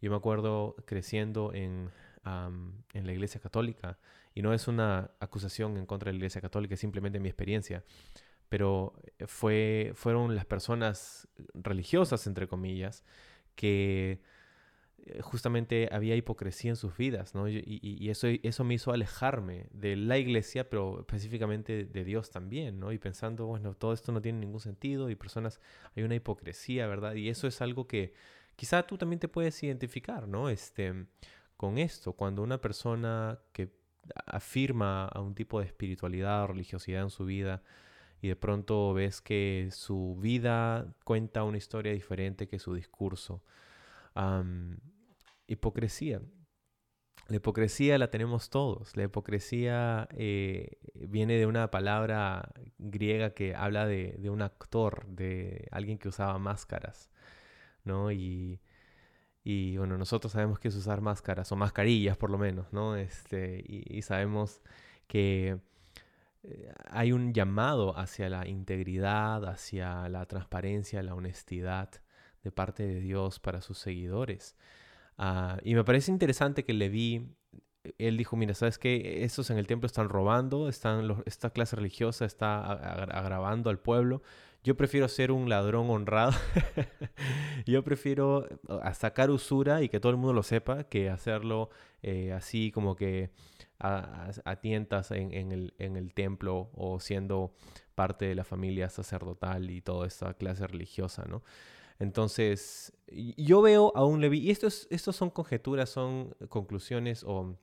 Yo 0.00 0.10
me 0.10 0.16
acuerdo 0.16 0.74
creciendo 0.86 1.52
en, 1.54 1.90
en 2.24 3.06
la 3.06 3.12
iglesia 3.12 3.40
católica, 3.40 3.98
y 4.34 4.42
no 4.42 4.54
es 4.54 4.68
una 4.68 5.10
acusación 5.20 5.76
en 5.76 5.86
contra 5.86 6.08
de 6.08 6.12
la 6.14 6.18
Iglesia 6.18 6.40
Católica, 6.40 6.74
es 6.74 6.80
simplemente 6.80 7.20
mi 7.20 7.28
experiencia. 7.28 7.84
Pero 8.48 8.94
fue, 9.26 9.92
fueron 9.94 10.34
las 10.34 10.44
personas 10.44 11.28
religiosas, 11.54 12.26
entre 12.26 12.48
comillas, 12.48 13.04
que 13.54 14.20
justamente 15.22 15.88
había 15.92 16.16
hipocresía 16.16 16.70
en 16.70 16.76
sus 16.76 16.96
vidas, 16.96 17.34
¿no? 17.34 17.48
Y, 17.48 18.08
eso, 18.10 18.28
eso 18.28 18.64
me 18.64 18.74
hizo 18.74 18.92
alejarme 18.92 19.66
de 19.72 19.96
la 19.96 20.18
iglesia, 20.18 20.68
pero 20.68 21.00
específicamente 21.00 21.84
de 21.84 22.04
Dios 22.04 22.30
también, 22.30 22.80
¿no? 22.80 22.92
Y 22.92 22.98
pensando, 22.98 23.46
bueno, 23.46 23.74
todo 23.74 23.92
esto 23.92 24.12
no 24.12 24.20
tiene 24.20 24.38
ningún 24.40 24.60
sentido 24.60 25.10
y 25.10 25.14
personas, 25.14 25.60
hay 25.96 26.02
una 26.02 26.14
hipocresía, 26.14 26.86
¿verdad? 26.86 27.14
Y 27.14 27.28
eso 27.28 27.46
es 27.46 27.60
algo 27.60 27.86
que 27.86 28.12
quizá 28.56 28.82
tú 28.86 28.98
también 28.98 29.20
te 29.20 29.28
puedes 29.28 29.62
identificar, 29.62 30.28
¿no? 30.28 30.48
Este, 30.48 31.06
con 31.56 31.78
esto, 31.78 32.12
cuando 32.12 32.42
una 32.42 32.60
persona 32.60 33.38
que 33.52 33.70
afirma 34.26 35.06
a 35.06 35.20
un 35.20 35.34
tipo 35.34 35.60
de 35.60 35.66
espiritualidad 35.66 36.44
o 36.44 36.46
religiosidad 36.48 37.02
en 37.02 37.10
su 37.10 37.24
vida 37.24 37.62
y 38.22 38.28
de 38.28 38.36
pronto 38.36 38.92
ves 38.92 39.20
que 39.20 39.68
su 39.72 40.16
vida 40.20 40.94
cuenta 41.04 41.44
una 41.44 41.58
historia 41.58 41.92
diferente 41.92 42.48
que 42.48 42.58
su 42.58 42.74
discurso, 42.74 43.42
hipocresía. 45.46 46.20
La 47.30 47.36
hipocresía 47.36 47.96
la 47.96 48.10
tenemos 48.10 48.50
todos. 48.50 48.96
La 48.96 49.04
hipocresía 49.04 50.08
eh, 50.10 50.78
viene 50.94 51.34
de 51.34 51.46
una 51.46 51.70
palabra 51.70 52.52
griega 52.78 53.34
que 53.34 53.54
habla 53.54 53.86
de, 53.86 54.18
un 54.30 54.42
actor, 54.42 55.06
de 55.06 55.68
alguien 55.70 55.98
que 55.98 56.08
usaba 56.08 56.38
máscaras, 56.40 57.08
¿no? 57.84 58.10
Y, 58.10 58.60
bueno, 59.76 59.96
nosotros 59.96 60.32
sabemos 60.32 60.58
que 60.58 60.68
es 60.68 60.74
usar 60.74 61.00
máscaras, 61.00 61.52
o 61.52 61.56
mascarillas 61.56 62.16
por 62.16 62.30
lo 62.30 62.38
menos, 62.38 62.72
¿no? 62.72 62.96
Este, 62.96 63.62
y, 63.64 64.02
sabemos 64.02 64.60
que 65.06 65.60
eh, 66.42 66.72
hay 66.88 67.12
un 67.12 67.32
llamado 67.32 67.96
hacia 67.96 68.28
la 68.28 68.48
integridad, 68.48 69.44
hacia 69.48 70.08
la 70.08 70.26
transparencia, 70.26 71.02
la 71.04 71.14
honestidad 71.14 71.90
de 72.42 72.52
parte 72.52 72.86
de 72.86 73.00
Dios 73.00 73.38
para 73.38 73.60
sus 73.60 73.78
seguidores. 73.78 74.56
Ah, 75.18 75.58
y 75.62 75.74
me 75.74 75.84
parece 75.84 76.10
interesante 76.10 76.64
que 76.64 76.72
Leví, 76.72 77.34
él 77.98 78.16
dijo, 78.16 78.36
mira, 78.36 78.54
¿sabes 78.54 78.78
qué? 78.78 79.24
Estos 79.24 79.50
en 79.50 79.58
el 79.58 79.66
templo 79.66 79.86
están 79.86 80.08
robando, 80.08 80.68
esta 80.68 81.50
clase 81.50 81.76
religiosa 81.76 82.24
está 82.24 82.72
agravando 82.72 83.70
al 83.70 83.78
pueblo. 83.78 84.22
Yo 84.62 84.76
prefiero 84.76 85.08
ser 85.08 85.32
un 85.32 85.48
ladrón 85.48 85.88
honrado. 85.88 86.32
Yo 87.66 87.82
prefiero 87.82 88.46
sacar 88.92 89.30
usura 89.30 89.82
y 89.82 89.88
que 89.88 90.00
todo 90.00 90.12
el 90.12 90.18
mundo 90.18 90.34
lo 90.34 90.42
sepa 90.42 90.84
que 90.84 91.08
hacerlo 91.08 91.70
eh, 92.02 92.32
así 92.32 92.70
como 92.70 92.94
que 92.94 93.30
a, 93.78 94.56
tientas 94.60 95.10
en, 95.12 95.32
el, 95.52 95.72
en 95.78 95.96
el 95.96 96.12
templo 96.12 96.70
o 96.74 97.00
siendo 97.00 97.54
parte 97.94 98.26
de 98.26 98.34
la 98.34 98.44
familia 98.44 98.90
sacerdotal 98.90 99.70
y 99.70 99.80
toda 99.80 100.06
esta 100.06 100.34
clase 100.34 100.66
religiosa, 100.66 101.24
¿no? 101.26 101.42
Entonces, 102.00 102.94
yo 103.36 103.60
veo 103.60 103.92
a 103.94 104.06
un 104.06 104.22
Levi, 104.22 104.38
y 104.38 104.50
esto, 104.50 104.70
son 104.70 105.28
conjeturas, 105.28 105.90
son 105.90 106.34
conclusiones 106.48 107.22
o 107.24 107.56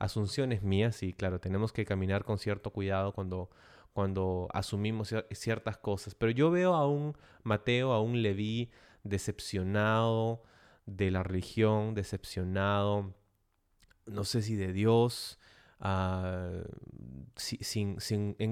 asunciones 0.00 0.64
mías, 0.64 1.02
y 1.04 1.12
claro, 1.12 1.38
tenemos 1.40 1.72
que 1.72 1.84
caminar 1.84 2.24
con 2.24 2.38
cierto 2.38 2.70
cuidado 2.72 3.12
cuando, 3.12 3.50
cuando 3.92 4.48
asumimos 4.52 5.14
ciertas 5.30 5.78
cosas, 5.78 6.16
pero 6.16 6.32
yo 6.32 6.50
veo 6.50 6.74
a 6.74 6.88
un 6.88 7.16
Mateo, 7.44 7.92
a 7.92 8.02
un 8.02 8.20
Leví 8.20 8.70
decepcionado 9.04 10.42
de 10.84 11.12
la 11.12 11.22
religión, 11.22 11.94
decepcionado, 11.94 13.14
no 14.06 14.24
sé 14.24 14.42
si 14.42 14.56
de 14.56 14.72
Dios, 14.72 15.38
ah, 15.78 16.64
sin, 17.36 17.96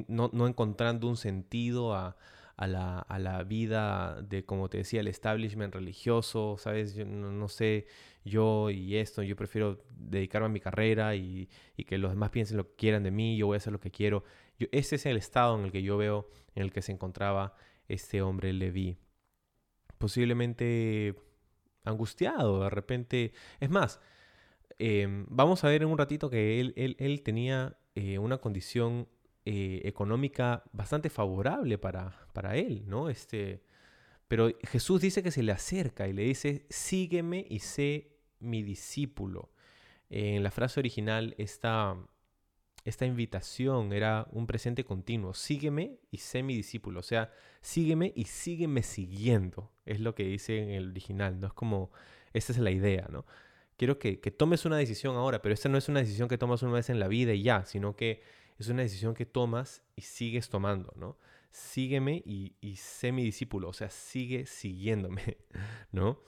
no, 0.06 0.46
encontrando 0.46 1.08
un 1.08 1.16
sentido 1.16 1.94
a, 1.94 2.16
a 2.56 2.66
la, 2.66 2.98
a 3.00 3.18
la 3.18 3.42
vida 3.42 4.22
de, 4.22 4.44
como 4.44 4.68
te 4.68 4.78
decía, 4.78 5.00
el 5.00 5.08
establishment 5.08 5.74
religioso, 5.74 6.56
¿sabes? 6.58 6.94
Yo 6.94 7.04
no, 7.04 7.48
sé, 7.48 7.86
yo 8.24 8.70
y 8.70 8.96
esto, 8.96 9.22
yo 9.22 9.36
prefiero 9.36 9.84
dedicarme 9.90 10.46
a 10.46 10.50
mi 10.50 10.60
carrera 10.60 11.14
y, 11.16 11.48
y, 11.76 11.84
que 11.84 11.98
los 11.98 12.10
demás 12.10 12.30
piensen 12.30 12.56
lo 12.56 12.68
que 12.68 12.76
quieran 12.76 13.02
de 13.02 13.10
mí, 13.10 13.36
yo 13.36 13.46
voy 13.46 13.56
a 13.56 13.58
hacer 13.58 13.72
lo 13.72 13.80
que 13.80 13.90
quiero. 13.90 14.24
Ese 14.58 14.96
es 14.96 15.06
el 15.06 15.16
estado 15.16 15.58
en 15.58 15.66
el 15.66 15.72
que 15.72 15.82
yo 15.82 15.96
veo 15.98 16.28
en 16.54 16.62
el 16.62 16.72
que 16.72 16.82
se 16.82 16.92
encontraba 16.92 17.54
este 17.88 18.22
hombre 18.22 18.52
Leví. 18.52 18.98
Posiblemente 19.98 21.14
angustiado, 21.84 22.62
de 22.62 22.70
repente. 22.70 23.32
Es 23.60 23.70
más, 23.70 24.00
em, 24.78 25.26
vamos 25.28 25.64
a 25.64 25.68
ver 25.68 25.82
en 25.82 25.88
un 25.88 25.98
ratito 25.98 26.30
que 26.30 26.60
él, 26.60 26.74
él, 26.76 26.96
él 26.98 27.22
tenía 27.22 27.78
eh, 27.94 28.18
una 28.18 28.38
condición 28.38 29.08
eh, 29.48 29.82
económica 29.84 30.64
bastante 30.72 31.08
favorable 31.08 31.78
para, 31.78 32.26
para 32.32 32.56
él, 32.56 32.82
¿no? 32.88 33.08
Este, 33.08 33.62
pero 34.26 34.50
Jesús 34.64 35.00
dice 35.00 35.22
que 35.22 35.30
se 35.30 35.44
le 35.44 35.52
acerca 35.52 36.08
y 36.08 36.12
le 36.12 36.24
dice, 36.24 36.66
sígueme 36.68 37.46
y 37.48 37.60
sé 37.60 38.16
mi 38.40 38.64
discípulo. 38.64 39.52
en 40.10 40.42
la 40.42 40.50
frase 40.50 40.80
original, 40.80 41.36
esta, 41.38 41.96
esta 42.84 43.06
invitación 43.06 43.92
era 43.92 44.26
un 44.32 44.48
presente 44.48 44.82
continuo, 44.84 45.32
sígueme 45.32 46.00
y 46.10 46.18
sé 46.18 46.42
mi 46.42 46.56
discípulo, 46.56 46.98
o 46.98 47.04
sea, 47.04 47.30
sígueme 47.60 48.12
y 48.16 48.24
sígueme 48.24 48.82
siguiendo, 48.82 49.70
es 49.84 50.00
lo 50.00 50.16
que 50.16 50.24
dice 50.24 50.60
en 50.60 50.70
el 50.70 50.90
original, 50.90 51.38
¿no? 51.38 51.46
Es 51.46 51.52
como, 51.52 51.92
esta 52.32 52.52
es 52.52 52.58
la 52.58 52.72
idea, 52.72 53.06
¿no? 53.12 53.26
Quiero 53.76 54.00
que, 54.00 54.18
que 54.18 54.32
tomes 54.32 54.64
una 54.64 54.76
decisión 54.76 55.14
ahora, 55.14 55.40
pero 55.40 55.54
esta 55.54 55.68
no 55.68 55.78
es 55.78 55.88
una 55.88 56.00
decisión 56.00 56.28
que 56.28 56.36
tomas 56.36 56.64
una 56.64 56.72
vez 56.72 56.90
en 56.90 56.98
la 56.98 57.06
vida 57.06 57.32
y 57.32 57.42
ya, 57.44 57.64
sino 57.64 57.94
que 57.94 58.22
es 58.58 58.68
una 58.68 58.82
decisión 58.82 59.14
que 59.14 59.26
tomas 59.26 59.82
y 59.94 60.02
sigues 60.02 60.48
tomando, 60.48 60.92
¿no? 60.96 61.18
Sígueme 61.50 62.22
y, 62.24 62.76
sé 62.76 63.12
mi 63.12 63.22
discípulo, 63.22 63.68
o 63.68 63.72
sea, 63.72 63.90
sigue 63.90 64.46
siguiéndome, 64.46 65.38
¿no? 65.92 66.20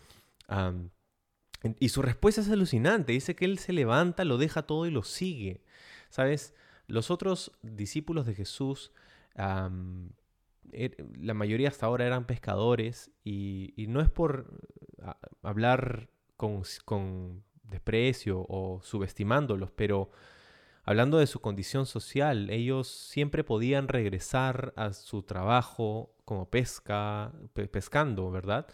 y 1.80 1.88
su 1.88 2.02
respuesta 2.02 2.40
es 2.40 2.48
alucinante, 2.48 3.12
dice 3.12 3.34
que 3.34 3.44
él 3.44 3.58
se 3.58 3.72
levanta, 3.72 4.24
lo 4.24 4.38
deja 4.38 4.62
todo 4.62 4.86
y 4.86 4.90
lo 4.90 5.02
sigue, 5.02 5.60
¿sabes? 6.08 6.54
Los 6.86 7.10
otros 7.10 7.52
discípulos 7.62 8.24
de 8.24 8.34
Jesús, 8.34 8.92
er, 9.34 10.96
la 11.20 11.34
mayoría 11.34 11.68
hasta 11.68 11.84
ahora 11.84 12.06
eran 12.06 12.26
pescadores 12.26 13.10
y, 13.24 13.74
no 13.88 14.00
es 14.00 14.08
por 14.08 14.58
hablar 15.42 16.08
con, 16.36 16.62
con 16.86 17.44
desprecio 17.64 18.46
o 18.48 18.80
subestimándolos, 18.82 19.70
pero 19.72 20.10
hablando 20.88 21.18
de 21.18 21.26
su 21.26 21.40
condición 21.40 21.84
social, 21.84 22.48
ellos 22.48 22.88
siempre 22.88 23.44
podían 23.44 23.88
regresar 23.88 24.72
a 24.74 24.94
su 24.94 25.22
trabajo 25.22 26.14
como 26.24 26.48
pesca, 26.48 27.30
pescando, 27.70 28.30
¿verdad? 28.30 28.66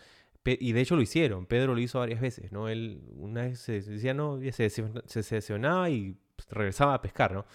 y 0.44 0.72
de 0.72 0.80
hecho 0.80 0.94
lo 0.94 1.02
hicieron, 1.02 1.46
Pedro 1.46 1.74
lo 1.74 1.80
hizo 1.80 1.98
varias 1.98 2.20
veces, 2.20 2.52
¿no? 2.52 2.68
Él 2.68 3.02
una 3.16 3.42
vez 3.42 3.58
se 3.58 3.80
decía, 3.80 4.14
no, 4.14 4.38
se, 4.52 4.70
se 4.70 5.22
sesionaba 5.24 5.90
y 5.90 6.16
pues, 6.36 6.48
regresaba 6.50 6.94
a 6.94 7.02
pescar, 7.02 7.32
¿no? 7.32 7.46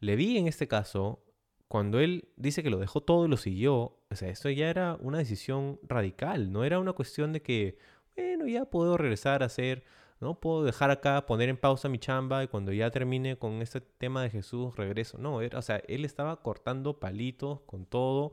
vi 0.00 0.36
en 0.36 0.46
este 0.46 0.68
caso, 0.68 1.24
cuando 1.66 1.98
él 1.98 2.28
dice 2.36 2.62
que 2.62 2.68
lo 2.68 2.78
dejó 2.78 3.00
todo 3.00 3.24
y 3.24 3.30
lo 3.30 3.38
siguió, 3.38 3.98
o 4.10 4.14
sea, 4.14 4.28
esto 4.28 4.50
ya 4.50 4.68
era 4.68 4.98
una 5.00 5.18
decisión 5.18 5.80
radical, 5.82 6.52
no 6.52 6.64
era 6.64 6.80
una 6.80 6.92
cuestión 6.92 7.32
de 7.32 7.40
que, 7.40 7.78
bueno, 8.14 8.46
ya 8.46 8.66
puedo 8.66 8.98
regresar 8.98 9.42
a 9.42 9.46
hacer 9.46 9.84
no 10.20 10.40
puedo 10.40 10.64
dejar 10.64 10.90
acá, 10.90 11.26
poner 11.26 11.48
en 11.48 11.58
pausa 11.58 11.88
mi 11.88 11.98
chamba 11.98 12.42
y 12.42 12.48
cuando 12.48 12.72
ya 12.72 12.90
termine 12.90 13.38
con 13.38 13.60
este 13.62 13.80
tema 13.80 14.22
de 14.22 14.30
Jesús 14.30 14.74
regreso. 14.76 15.18
No, 15.18 15.42
era, 15.42 15.58
o 15.58 15.62
sea, 15.62 15.82
él 15.88 16.04
estaba 16.04 16.42
cortando 16.42 16.98
palitos 16.98 17.60
con 17.62 17.84
todo. 17.84 18.32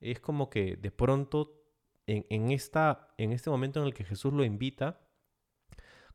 Es 0.00 0.20
como 0.20 0.50
que 0.50 0.76
de 0.76 0.90
pronto 0.90 1.62
en, 2.06 2.26
en, 2.30 2.50
esta, 2.50 3.14
en 3.18 3.32
este 3.32 3.50
momento 3.50 3.80
en 3.80 3.86
el 3.86 3.94
que 3.94 4.04
Jesús 4.04 4.32
lo 4.32 4.44
invita, 4.44 5.00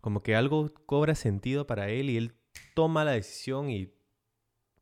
como 0.01 0.22
que 0.22 0.36
algo 0.36 0.74
cobra 0.86 1.15
sentido 1.15 1.65
para 1.65 1.89
él 1.89 2.10
y 2.10 2.17
él 2.17 2.36
toma 2.74 3.05
la 3.05 3.12
decisión 3.12 3.69
y 3.69 3.94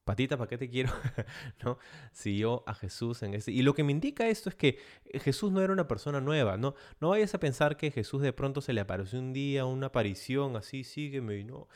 patita, 0.04 0.38
¿para 0.38 0.50
qué 0.50 0.58
te 0.58 0.70
quiero? 0.70 0.92
¿no? 1.64 1.78
Siguió 2.12 2.64
a 2.68 2.74
Jesús 2.74 3.24
en 3.24 3.34
ese. 3.34 3.52
Y 3.52 3.62
lo 3.62 3.74
que 3.74 3.84
me 3.84 3.92
indica 3.92 4.28
esto 4.28 4.50
es 4.50 4.56
que 4.56 4.80
Jesús 5.14 5.52
no 5.52 5.62
era 5.62 5.74
una 5.74 5.88
persona 5.88 6.22
nueva, 6.22 6.58
¿no? 6.58 6.76
No 7.00 7.10
vayas 7.10 7.34
a 7.36 7.40
pensar 7.40 7.78
que 7.78 7.92
Jesús 7.92 8.22
de 8.22 8.34
pronto 8.34 8.62
se 8.62 8.74
le 8.74 8.82
apareció 8.82 9.20
un 9.20 9.34
día, 9.34 9.66
una 9.66 9.88
aparición 9.88 10.56
así, 10.56 10.84
sígueme, 10.84 11.38
y 11.38 11.44
no. 11.44 11.68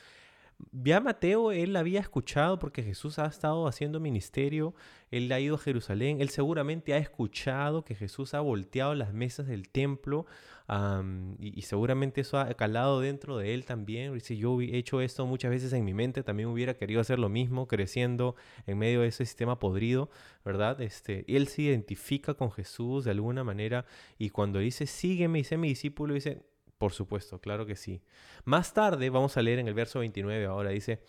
Ya 0.72 1.00
Mateo, 1.00 1.52
él 1.52 1.76
había 1.76 2.00
escuchado 2.00 2.58
porque 2.58 2.82
Jesús 2.82 3.18
ha 3.18 3.26
estado 3.26 3.68
haciendo 3.68 4.00
ministerio, 4.00 4.74
él 5.10 5.30
ha 5.30 5.38
ido 5.38 5.54
a 5.54 5.58
Jerusalén, 5.58 6.20
él 6.20 6.30
seguramente 6.30 6.94
ha 6.94 6.98
escuchado 6.98 7.84
que 7.84 7.94
Jesús 7.94 8.34
ha 8.34 8.40
volteado 8.40 8.94
las 8.94 9.12
mesas 9.12 9.46
del 9.46 9.68
templo 9.68 10.26
y, 11.38 11.62
seguramente 11.62 12.20
eso 12.20 12.38
ha 12.38 12.52
calado 12.54 13.00
dentro 13.00 13.38
de 13.38 13.54
él 13.54 13.64
también. 13.64 14.12
Dice, 14.12 14.36
yo 14.36 14.60
he 14.60 14.76
hecho 14.76 15.00
esto 15.00 15.24
muchas 15.26 15.50
veces 15.50 15.72
en 15.72 15.84
mi 15.84 15.94
mente, 15.94 16.22
también 16.22 16.48
hubiera 16.48 16.74
querido 16.74 17.00
hacer 17.00 17.18
lo 17.18 17.28
mismo, 17.28 17.66
creciendo 17.66 18.34
en 18.66 18.76
medio 18.78 19.00
de 19.00 19.08
ese 19.08 19.24
sistema 19.24 19.58
podrido, 19.58 20.10
¿verdad? 20.44 20.80
Este, 20.82 21.24
él 21.34 21.48
se 21.48 21.62
identifica 21.62 22.34
con 22.34 22.50
Jesús 22.50 23.04
de 23.04 23.12
alguna 23.12 23.44
manera 23.44 23.86
y 24.18 24.30
cuando 24.30 24.58
dice, 24.58 24.86
sígueme 24.86 25.38
y 25.38 25.44
sé 25.44 25.56
mi 25.56 25.68
discípulo, 25.68 26.14
dice, 26.14 26.42
por 26.78 26.92
supuesto, 26.92 27.40
claro 27.40 27.66
que 27.66 27.76
sí. 27.76 28.02
Más 28.44 28.72
tarde 28.72 29.10
vamos 29.10 29.36
a 29.36 29.42
leer 29.42 29.58
en 29.58 29.68
el 29.68 29.74
verso 29.74 29.98
29 29.98 30.46
ahora, 30.46 30.70
dice, 30.70 31.02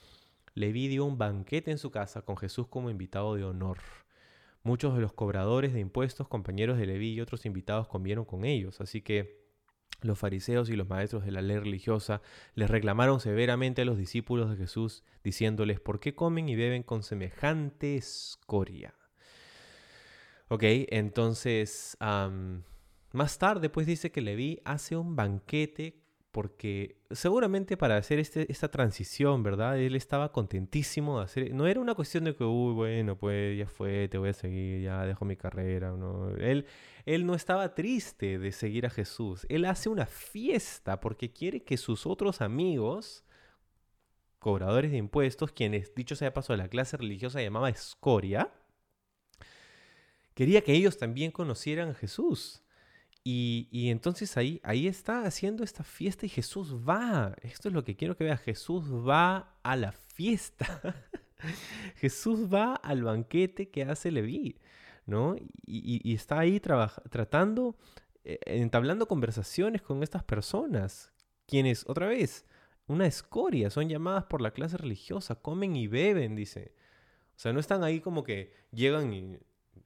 Leví 0.55 0.87
dio 0.87 1.05
un 1.05 1.17
banquete 1.17 1.71
en 1.71 1.77
su 1.77 1.91
casa 1.91 2.23
con 2.23 2.35
Jesús 2.37 2.67
como 2.67 2.89
invitado 2.89 3.35
de 3.35 3.43
honor. 3.43 3.77
Muchos 4.63 4.95
de 4.95 5.01
los 5.01 5.13
cobradores 5.13 5.73
de 5.73 5.79
impuestos, 5.79 6.27
compañeros 6.27 6.77
de 6.77 6.85
Leví 6.85 7.13
y 7.13 7.21
otros 7.21 7.45
invitados 7.45 7.87
comieron 7.87 8.25
con 8.25 8.43
ellos, 8.45 8.81
así 8.81 9.01
que 9.01 9.39
los 10.01 10.17
fariseos 10.17 10.69
y 10.69 10.75
los 10.75 10.87
maestros 10.87 11.25
de 11.25 11.31
la 11.31 11.41
ley 11.41 11.57
religiosa 11.57 12.21
les 12.55 12.69
reclamaron 12.69 13.19
severamente 13.19 13.81
a 13.81 13.85
los 13.85 13.97
discípulos 13.97 14.49
de 14.49 14.57
Jesús, 14.57 15.03
diciéndoles, 15.23 15.79
¿por 15.79 15.99
qué 15.99 16.15
comen 16.15 16.49
y 16.49 16.55
beben 16.55 16.83
con 16.83 17.03
semejante 17.03 17.95
escoria? 17.95 18.93
Ok, 20.47 20.63
entonces, 20.63 21.97
más 23.11 23.37
tarde 23.37 23.69
pues 23.69 23.87
dice 23.87 24.11
que 24.11 24.21
Leví 24.21 24.61
hace 24.65 24.95
un 24.95 25.15
banquete 25.15 25.99
porque 26.31 27.01
seguramente 27.09 27.75
para 27.75 27.97
hacer 27.97 28.19
este, 28.19 28.51
esta 28.51 28.69
transición, 28.69 29.41
¿verdad? 29.41 29.79
Él 29.79 29.95
estaba 29.95 30.31
contentísimo 30.31 31.17
de 31.17 31.25
hacer, 31.25 31.53
no 31.53 31.65
era 31.65 31.79
una 31.79 31.95
cuestión 31.95 32.23
de 32.23 32.35
que, 32.35 32.43
uy, 32.43 32.73
bueno, 32.73 33.17
pues 33.17 33.57
ya 33.57 33.67
fue, 33.67 34.07
te 34.09 34.17
voy 34.19 34.29
a 34.29 34.33
seguir, 34.33 34.83
ya 34.83 35.05
dejo 35.05 35.25
mi 35.25 35.35
carrera, 35.35 35.91
no. 35.91 36.29
Él, 36.37 36.67
él 37.05 37.25
no 37.25 37.33
estaba 37.33 37.73
triste 37.73 38.37
de 38.37 38.51
seguir 38.51 38.85
a 38.85 38.91
Jesús, 38.91 39.47
él 39.49 39.65
hace 39.65 39.89
una 39.89 40.05
fiesta 40.05 40.99
porque 40.99 41.31
quiere 41.31 41.63
que 41.63 41.77
sus 41.77 42.05
otros 42.05 42.41
amigos, 42.41 43.25
cobradores 44.37 44.91
de 44.91 44.97
impuestos, 44.97 45.51
quienes, 45.51 45.95
dicho 45.95 46.15
sea 46.15 46.33
paso, 46.33 46.55
la 46.55 46.69
clase 46.69 46.95
religiosa 46.97 47.41
llamaba 47.41 47.69
escoria, 47.69 48.53
quería 50.35 50.61
que 50.61 50.73
ellos 50.73 50.97
también 50.99 51.31
conocieran 51.31 51.89
a 51.89 51.95
Jesús. 51.95 52.63
Y, 53.23 53.89
entonces 53.89 54.37
ahí, 54.37 54.59
ahí 54.63 54.87
está 54.87 55.23
haciendo 55.23 55.63
esta 55.63 55.83
fiesta 55.83 56.25
y 56.25 56.29
Jesús 56.29 56.75
va. 56.75 57.35
Esto 57.41 57.67
es 57.67 57.73
lo 57.73 57.83
que 57.83 57.95
quiero 57.95 58.15
que 58.15 58.23
vea. 58.23 58.37
Jesús 58.37 58.85
va 58.91 59.55
a 59.61 59.75
la 59.75 59.91
fiesta. 59.91 60.65
Jesús 61.95 62.51
va 62.51 62.75
al 62.75 63.03
banquete 63.03 63.69
que 63.69 63.83
hace 63.83 64.11
Leví, 64.11 64.57
¿no? 65.05 65.35
Y, 65.65 66.13
está 66.13 66.39
ahí 66.39 66.59
tratando, 66.59 67.77
eh, 68.23 68.39
entablando 68.45 69.07
conversaciones 69.07 69.81
con 69.81 70.01
estas 70.03 70.23
personas, 70.23 71.13
quienes, 71.45 71.87
otra 71.87 72.07
vez, 72.07 72.45
una 72.87 73.05
escoria, 73.05 73.69
son 73.69 73.89
llamadas 73.89 74.25
por 74.25 74.41
la 74.41 74.51
clase 74.51 74.77
religiosa, 74.77 75.35
comen 75.35 75.75
y 75.75 75.87
beben, 75.87 76.35
dice. 76.35 76.73
O 77.35 77.39
sea, 77.41 77.53
no 77.53 77.59
están 77.59 77.83
ahí 77.83 78.01
como 78.01 78.23
que 78.23 78.53
llegan 78.71 79.13
y 79.13 79.39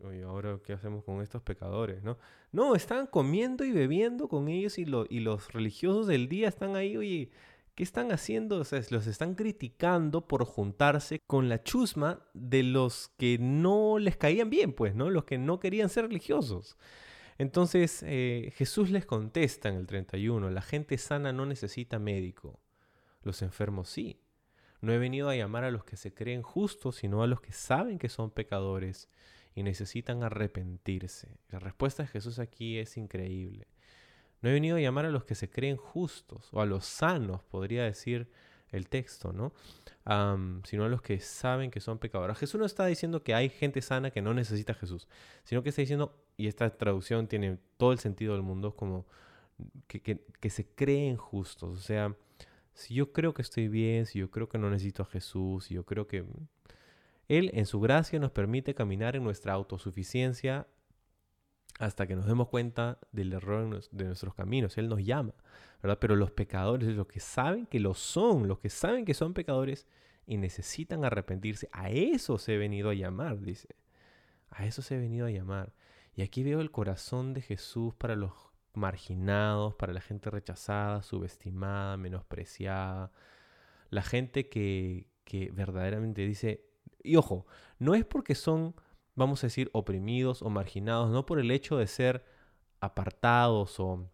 oye, 0.04 0.24
ahora 0.24 0.60
qué 0.64 0.74
hacemos 0.74 1.04
con 1.04 1.22
estos 1.22 1.42
pecadores, 1.42 2.04
¿no? 2.04 2.18
No, 2.52 2.76
están 2.76 3.08
comiendo 3.08 3.64
y 3.64 3.72
bebiendo 3.72 4.28
con 4.28 4.48
ellos 4.48 4.78
y, 4.78 4.86
y 5.10 5.20
los 5.20 5.54
religiosos 5.54 6.08
del 6.08 6.30
día 6.30 6.50
están 6.50 6.76
ahí, 6.76 6.98
oye, 6.98 7.32
¿qué 7.76 7.84
están 7.84 8.12
haciendo? 8.12 8.60
O 8.60 8.64
sea, 8.64 8.82
los 8.90 9.08
están 9.08 9.36
criticando 9.36 10.28
por 10.28 10.46
juntarse 10.46 11.20
con 11.28 11.50
la 11.50 11.64
chusma 11.64 12.22
de 12.34 12.64
los 12.64 13.10
que 13.18 13.38
no 13.40 14.00
les 14.00 14.18
caían 14.18 14.50
bien, 14.50 14.74
pues, 14.74 14.96
¿no? 14.96 15.10
Los 15.10 15.26
que 15.26 15.38
no 15.38 15.60
querían 15.60 15.90
ser 15.90 16.08
religiosos. 16.08 16.78
Entonces 17.38 18.04
eh, 18.06 18.54
Jesús 18.56 18.92
les 18.92 19.06
contesta 19.06 19.70
en 19.70 19.76
el 19.76 19.88
31, 19.88 20.50
la 20.52 20.62
gente 20.62 20.98
sana 20.98 21.34
no 21.34 21.46
necesita 21.46 21.98
médico, 22.00 22.60
los 23.24 23.42
enfermos 23.42 23.90
sí. 23.90 24.20
No 24.82 24.92
he 24.92 24.98
venido 24.98 25.30
a 25.30 25.36
llamar 25.36 25.64
a 25.64 25.72
los 25.72 25.86
que 25.86 25.96
se 25.96 26.14
creen 26.14 26.42
justos, 26.42 26.98
sino 26.98 27.24
a 27.24 27.28
los 27.28 27.40
que 27.40 27.54
saben 27.54 27.98
que 27.98 28.10
son 28.10 28.32
pecadores 28.32 29.10
y 29.56 29.64
necesitan 29.64 30.24
arrepentirse. 30.24 31.38
La 31.50 31.60
respuesta 31.60 32.04
de 32.04 32.08
Jesús 32.08 32.40
aquí 32.40 32.78
es 32.78 32.98
increíble. 32.98 33.68
No 34.42 34.50
he 34.50 34.54
venido 34.54 34.78
a 34.78 34.82
llamar 34.82 35.06
a 35.06 35.12
los 35.12 35.24
que 35.24 35.36
se 35.36 35.50
creen 35.50 35.78
justos 35.78 36.50
o 36.52 36.62
a 36.62 36.66
los 36.66 36.86
sanos, 36.86 37.44
podría 37.44 37.84
decir 37.84 38.30
el 38.72 38.90
texto, 38.90 39.32
¿no? 39.32 39.54
sino 40.66 40.84
a 40.84 40.90
los 40.90 41.02
que 41.02 41.20
saben 41.20 41.72
que 41.72 41.80
son 41.80 41.98
pecadores. 41.98 42.38
Jesús 42.38 42.60
no 42.60 42.66
está 42.66 42.86
diciendo 42.86 43.24
que 43.24 43.34
hay 43.34 43.48
gente 43.50 43.82
sana 43.82 44.12
que 44.12 44.22
no 44.22 44.34
necesita 44.34 44.74
a 44.74 44.76
Jesús, 44.76 45.08
sino 45.46 45.64
que 45.64 45.70
está 45.70 45.82
diciendo, 45.82 46.14
y 46.36 46.48
esta 46.48 46.70
traducción 46.76 47.28
tiene 47.28 47.58
todo 47.78 47.94
el 47.94 48.00
sentido 48.00 48.34
del 48.34 48.42
mundo, 48.42 48.76
como 48.76 49.06
que, 49.88 50.02
que 50.02 50.50
se 50.50 50.66
creen 50.66 51.16
justos. 51.16 51.80
O 51.80 51.82
sea, 51.82 52.16
si 52.74 52.96
yo 52.96 53.14
creo 53.14 53.34
que 53.34 53.44
estoy 53.44 53.70
bien, 53.70 54.06
si 54.06 54.20
yo 54.20 54.30
creo 54.30 54.50
que 54.50 54.58
no 54.58 54.70
necesito 54.70 55.04
a 55.04 55.06
Jesús, 55.06 55.66
si 55.66 55.76
yo 55.76 55.86
creo 55.86 56.08
que 56.08 56.26
él 57.28 57.52
en 57.54 57.66
su 57.66 57.80
gracia 57.80 58.20
nos 58.20 58.32
permite 58.32 58.76
caminar 58.76 59.16
en 59.16 59.24
nuestra 59.24 59.54
autosuficiencia 59.54 60.68
hasta 61.80 62.06
que 62.06 62.16
nos 62.16 62.26
demos 62.26 62.50
cuenta 62.50 63.00
del 63.12 63.34
error 63.34 63.82
de 63.92 64.06
nuestros 64.06 64.36
caminos. 64.36 64.78
Él 64.78 64.90
nos 64.90 65.04
llama, 65.04 65.34
¿verdad? 65.82 65.98
Pero 66.00 66.16
los 66.16 66.32
pecadores, 66.32 66.90
los 66.90 67.08
que 67.08 67.20
saben 67.20 67.66
que 67.66 67.80
lo 67.80 67.94
son, 67.94 68.48
los 68.48 68.60
que 68.60 68.70
saben 68.70 69.06
que 69.06 69.14
son 69.14 69.34
pecadores 69.34 69.88
y 70.26 70.38
necesitan 70.38 71.04
arrepentirse, 71.04 71.70
a 71.72 71.90
eso 71.90 72.38
se 72.38 72.56
ha 72.56 72.58
venido 72.58 72.90
a 72.90 72.94
llamar, 72.94 73.40
dice. 73.42 73.76
A 74.50 74.66
eso 74.66 74.82
se 74.82 74.96
ha 74.96 75.00
venido 75.00 75.26
a 75.26 75.32
llamar. 75.32 75.74
Y 76.16 76.22
aquí 76.22 76.44
veo 76.44 76.62
el 76.62 76.72
corazón 76.72 77.34
de 77.34 77.42
Jesús 77.42 77.96
para 77.96 78.16
los 78.16 78.32
marginados, 78.74 79.74
para 79.76 79.94
la 79.94 80.02
gente 80.02 80.30
rechazada, 80.30 81.02
subestimada, 81.02 81.98
menospreciada, 81.98 83.12
la 83.90 84.04
gente 84.04 84.48
que, 84.50 85.08
que 85.24 85.52
verdaderamente 85.52 86.22
dice, 86.26 86.66
y 87.04 87.18
ojo, 87.18 87.46
no 87.80 87.96
es 87.96 88.06
porque 88.06 88.36
son, 88.36 88.76
vamos 89.16 89.44
a 89.44 89.48
decir, 89.48 89.70
oprimidos 89.74 90.42
o 90.42 90.50
marginados, 90.50 91.12
no 91.12 91.26
por 91.26 91.40
el 91.40 91.52
hecho 91.52 91.78
de 91.78 91.88
ser 91.88 92.26
apartados 92.80 93.80
o, 93.80 94.10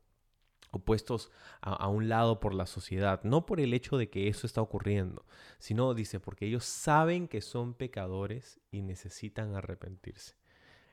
puestos 0.85 1.31
a, 1.61 1.73
a, 1.73 1.87
un 1.87 2.09
lado 2.09 2.39
por 2.39 2.53
la 2.53 2.67
sociedad, 2.67 3.21
no 3.23 3.45
por 3.45 3.59
el 3.59 3.73
hecho 3.73 3.97
de 3.97 4.09
que 4.09 4.27
eso 4.27 4.45
está 4.45 4.61
ocurriendo, 4.61 5.25
sino 5.57 5.93
dice, 5.93 6.19
porque 6.19 6.45
ellos 6.45 6.65
saben 6.65 7.27
que 7.27 7.41
son 7.41 7.73
pecadores 7.73 8.59
y 8.71 8.81
necesitan 8.81 9.55
arrepentirse. 9.55 10.35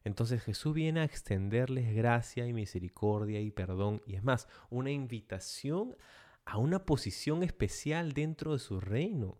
Entonces 0.06 0.40
Jesús 0.40 0.72
viene 0.72 1.00
a 1.00 1.04
extenderles 1.04 1.92
gracia 1.92 2.46
y 2.46 2.52
misericordia 2.52 3.40
y 3.40 3.50
perdón, 3.50 4.02
y 4.06 4.14
es 4.14 4.22
más, 4.22 4.46
una 4.70 4.92
invitación 4.92 5.96
a 6.44 6.58
una 6.58 6.86
posición 6.86 7.42
especial 7.42 8.12
dentro 8.12 8.52
de 8.52 8.60
su 8.60 8.78
reino 8.78 9.38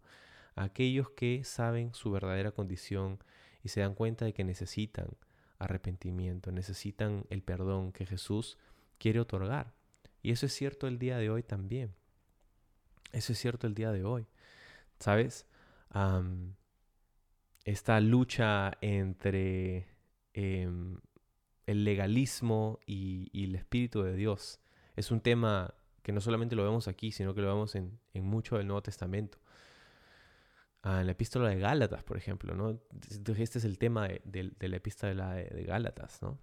aquellos 0.57 1.11
que 1.11 1.45
saben 1.45 1.95
su 1.95 2.11
verdadera 2.11 2.51
condición 2.51 3.19
y 3.63 3.69
se 3.69 3.81
dan 3.81 3.95
cuenta 3.95 4.25
de 4.25 4.33
que 4.33 4.43
necesitan 4.43 5.09
arrepentimiento, 5.59 6.51
necesitan 6.51 7.27
el 7.31 7.43
perdón 7.43 7.93
que 7.93 8.07
Jesús 8.07 8.59
quiere 8.99 9.21
otorgar. 9.21 9.75
Y 10.23 10.33
eso 10.33 10.47
es 10.47 10.55
cierto 10.55 10.89
el 10.89 10.99
día 10.99 11.19
de 11.19 11.31
hoy 11.31 11.43
también. 11.43 11.95
Eso 13.13 13.33
es 13.33 13.39
cierto 13.39 13.67
el 13.67 13.75
día 13.75 13.93
de 13.93 14.05
hoy. 14.05 14.27
¿Sabes? 14.99 15.47
esta 17.65 18.01
lucha 18.01 18.77
entre 18.83 19.87
em, 20.35 20.99
el 21.65 21.85
legalismo 21.85 22.81
y, 22.85 23.31
el 23.33 23.55
Espíritu 23.55 24.03
de 24.03 24.15
Dios 24.15 24.61
es 24.95 25.11
un 25.11 25.21
tema 25.23 25.73
que 26.03 26.13
no 26.13 26.21
solamente 26.21 26.55
lo 26.55 26.65
vemos 26.65 26.87
aquí, 26.87 27.13
sino 27.13 27.35
que 27.35 27.41
lo 27.41 27.49
vemos 27.49 27.75
en 27.77 27.99
mucho 28.13 28.59
del 28.59 28.67
Nuevo 28.67 28.83
Testamento 28.83 29.39
en 30.87 31.07
la 31.07 31.13
epístola 31.13 31.49
de 31.49 31.59
Gálatas, 31.59 32.05
por 32.05 32.17
ejemplo, 32.17 32.55
¿no? 32.55 32.81
Este 33.11 33.59
es 33.59 33.65
el 33.65 33.79
tema 33.79 34.09
de, 34.09 34.53
la 34.61 34.77
epístola 34.77 35.35
de, 35.35 35.65
Gálatas, 35.65 36.23
¿no? 36.23 36.39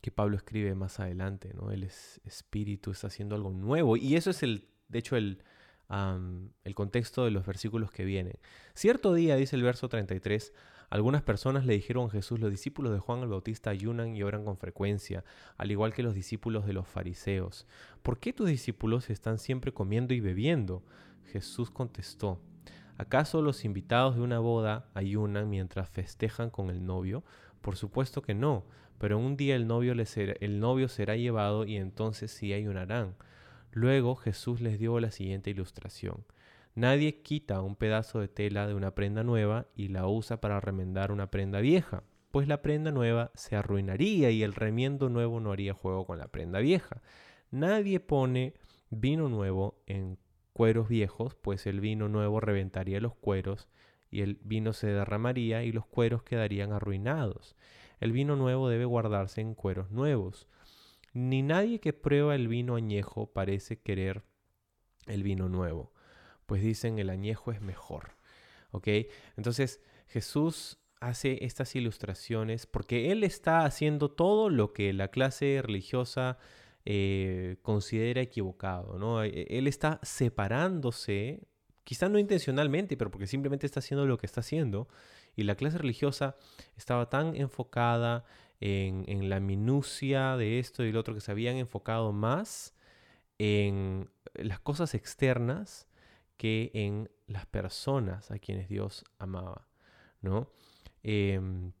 Que 0.00 0.10
Pablo 0.10 0.36
escribe 0.36 0.74
más 0.74 1.00
adelante, 1.00 1.52
¿no? 1.54 1.72
El 1.72 1.84
espíritu 1.84 2.92
está 2.92 3.08
haciendo 3.08 3.34
algo 3.34 3.50
nuevo. 3.50 3.96
Y 3.96 4.14
eso 4.14 4.30
es 4.30 4.42
el, 4.42 4.68
de 4.88 4.98
hecho, 5.00 5.16
el, 5.16 5.42
el 6.64 6.74
contexto 6.74 7.24
de 7.24 7.32
los 7.32 7.44
versículos 7.44 7.90
que 7.90 8.04
vienen. 8.04 8.38
Cierto 8.74 9.12
día, 9.14 9.34
dice 9.34 9.56
el 9.56 9.62
verso 9.62 9.88
33, 9.88 10.52
algunas 10.88 11.22
personas 11.22 11.66
le 11.66 11.74
dijeron 11.74 12.06
a 12.06 12.10
Jesús, 12.10 12.38
los 12.40 12.50
discípulos 12.50 12.92
de 12.92 13.00
Juan 13.00 13.20
el 13.20 13.28
Bautista 13.28 13.70
ayunan 13.70 14.14
y 14.14 14.22
oran 14.22 14.44
con 14.44 14.56
frecuencia, 14.56 15.24
al 15.56 15.70
igual 15.70 15.92
que 15.92 16.02
los 16.04 16.14
discípulos 16.14 16.66
de 16.66 16.72
los 16.72 16.86
fariseos. 16.86 17.66
¿Por 18.02 18.20
qué 18.20 18.32
tus 18.32 18.48
discípulos 18.48 19.10
están 19.10 19.38
siempre 19.38 19.72
comiendo 19.72 20.14
y 20.14 20.20
bebiendo? 20.20 20.84
Jesús 21.32 21.70
contestó, 21.70 22.40
¿Acaso 23.00 23.40
los 23.40 23.64
invitados 23.64 24.16
de 24.16 24.20
una 24.20 24.40
boda 24.40 24.90
ayunan 24.92 25.48
mientras 25.48 25.88
festejan 25.88 26.50
con 26.50 26.68
el 26.68 26.84
novio? 26.84 27.24
Por 27.62 27.76
supuesto 27.76 28.20
que 28.20 28.34
no, 28.34 28.66
pero 28.98 29.16
un 29.16 29.38
día 29.38 29.56
el 29.56 29.66
novio, 29.66 29.94
será, 30.04 30.34
será 30.88 31.16
llevado 31.16 31.64
y 31.64 31.78
entonces 31.78 32.30
sí 32.30 32.52
ayunarán. 32.52 33.14
Luego 33.72 34.16
Jesús 34.16 34.60
les 34.60 34.78
dio 34.78 35.00
la 35.00 35.10
siguiente 35.12 35.48
ilustración. 35.48 36.26
Nadie 36.74 37.22
quita 37.22 37.62
un 37.62 37.74
pedazo 37.74 38.20
de 38.20 38.28
tela 38.28 38.66
de 38.66 38.74
una 38.74 38.94
prenda 38.94 39.24
nueva 39.24 39.64
y 39.74 39.88
la 39.88 40.06
usa 40.06 40.42
para 40.42 40.60
remendar 40.60 41.10
una 41.10 41.30
prenda 41.30 41.60
vieja, 41.60 42.02
pues 42.30 42.48
la 42.48 42.60
prenda 42.60 42.92
nueva 42.92 43.30
se 43.34 43.56
arruinaría 43.56 44.30
y 44.30 44.42
el 44.42 44.52
remiendo 44.52 45.08
nuevo 45.08 45.40
no 45.40 45.52
haría 45.52 45.72
juego 45.72 46.04
con 46.04 46.18
la 46.18 46.28
prenda 46.28 46.58
vieja. 46.58 47.00
Nadie 47.50 47.98
pone 47.98 48.52
vino 48.90 49.30
nuevo 49.30 49.80
en 49.86 50.18
cueros 50.52 50.88
viejos, 50.88 51.34
pues 51.34 51.66
el 51.66 51.80
vino 51.80 52.08
nuevo 52.08 52.40
reventaría 52.40 53.00
los 53.00 53.14
cueros 53.14 53.68
y 54.10 54.22
el 54.22 54.38
vino 54.42 54.72
se 54.72 54.88
derramaría 54.88 55.62
y 55.62 55.72
los 55.72 55.86
cueros 55.86 56.22
quedarían 56.22 56.72
arruinados. 56.72 57.56
El 58.00 58.12
vino 58.12 58.36
nuevo 58.36 58.68
debe 58.68 58.84
guardarse 58.84 59.40
en 59.40 59.54
cueros 59.54 59.90
nuevos. 59.90 60.48
Ni 61.12 61.42
nadie 61.42 61.80
que 61.80 61.92
prueba 61.92 62.34
el 62.34 62.48
vino 62.48 62.76
añejo 62.76 63.32
parece 63.32 63.80
querer 63.80 64.22
el 65.06 65.22
vino 65.22 65.48
nuevo, 65.48 65.92
pues 66.46 66.62
dicen 66.62 66.98
el 66.98 67.10
añejo 67.10 67.52
es 67.52 67.60
mejor. 67.60 68.16
Entonces 69.36 69.80
Jesús 70.06 70.78
hace 71.00 71.44
estas 71.44 71.74
ilustraciones 71.74 72.66
porque 72.66 73.10
Él 73.10 73.24
está 73.24 73.64
haciendo 73.64 74.10
todo 74.10 74.50
lo 74.50 74.72
que 74.72 74.92
la 74.92 75.08
clase 75.08 75.60
religiosa 75.62 76.38
eh, 76.84 77.56
considera 77.62 78.20
equivocado, 78.20 78.98
¿no? 78.98 79.22
E, 79.22 79.46
él 79.50 79.66
está 79.66 80.00
separándose, 80.02 81.46
quizá 81.84 82.08
no 82.08 82.18
intencionalmente, 82.18 82.96
pero 82.96 83.10
porque 83.10 83.26
simplemente 83.26 83.66
está 83.66 83.80
haciendo 83.80 84.06
lo 84.06 84.18
que 84.18 84.26
está 84.26 84.40
haciendo, 84.40 84.88
y 85.36 85.44
la 85.44 85.54
clase 85.54 85.78
religiosa 85.78 86.36
estaba 86.76 87.08
tan 87.08 87.36
enfocada 87.36 88.24
en, 88.60 89.28
la 89.28 89.40
minucia 89.40 90.36
de 90.36 90.58
esto 90.58 90.84
y 90.84 90.92
lo 90.92 91.00
otro 91.00 91.14
que 91.14 91.20
se 91.20 91.30
habían 91.30 91.56
enfocado 91.56 92.12
más 92.12 92.74
en 93.38 94.10
las 94.34 94.60
cosas 94.60 94.94
externas 94.94 95.88
que 96.36 96.70
en 96.74 97.10
las 97.26 97.46
personas 97.46 98.30
a 98.30 98.38
quienes 98.38 98.68
Dios 98.68 99.04
amaba, 99.18 99.68
¿no? 100.20 100.50
Em, 101.02 101.72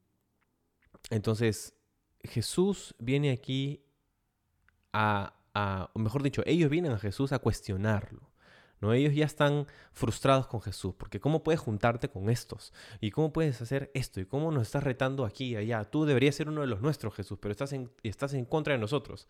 entonces, 1.10 1.74
Jesús 2.22 2.94
viene 2.98 3.30
aquí 3.30 3.84
a, 4.92 5.34
a, 5.54 5.90
o 5.94 5.98
mejor 5.98 6.22
dicho, 6.22 6.42
ellos 6.46 6.70
vienen 6.70 6.92
a 6.92 6.98
Jesús 6.98 7.32
a 7.32 7.38
cuestionarlo. 7.38 8.30
¿no? 8.80 8.92
Ellos 8.92 9.14
ya 9.14 9.26
están 9.26 9.66
frustrados 9.92 10.46
con 10.46 10.60
Jesús, 10.62 10.94
porque 10.96 11.20
¿cómo 11.20 11.42
puedes 11.42 11.60
juntarte 11.60 12.08
con 12.08 12.30
estos? 12.30 12.72
¿Y 13.00 13.10
cómo 13.10 13.32
puedes 13.32 13.60
hacer 13.60 13.90
esto? 13.94 14.20
¿Y 14.20 14.26
cómo 14.26 14.50
nos 14.50 14.62
estás 14.62 14.82
retando 14.82 15.24
aquí 15.24 15.50
y 15.50 15.56
allá? 15.56 15.84
Tú 15.84 16.04
deberías 16.04 16.34
ser 16.34 16.48
uno 16.48 16.62
de 16.62 16.66
los 16.66 16.80
nuestros, 16.80 17.14
Jesús, 17.14 17.38
pero 17.40 17.52
estás 17.52 17.72
en, 17.72 17.90
estás 18.02 18.34
en 18.34 18.44
contra 18.44 18.72
de 18.72 18.78
nosotros. 18.78 19.28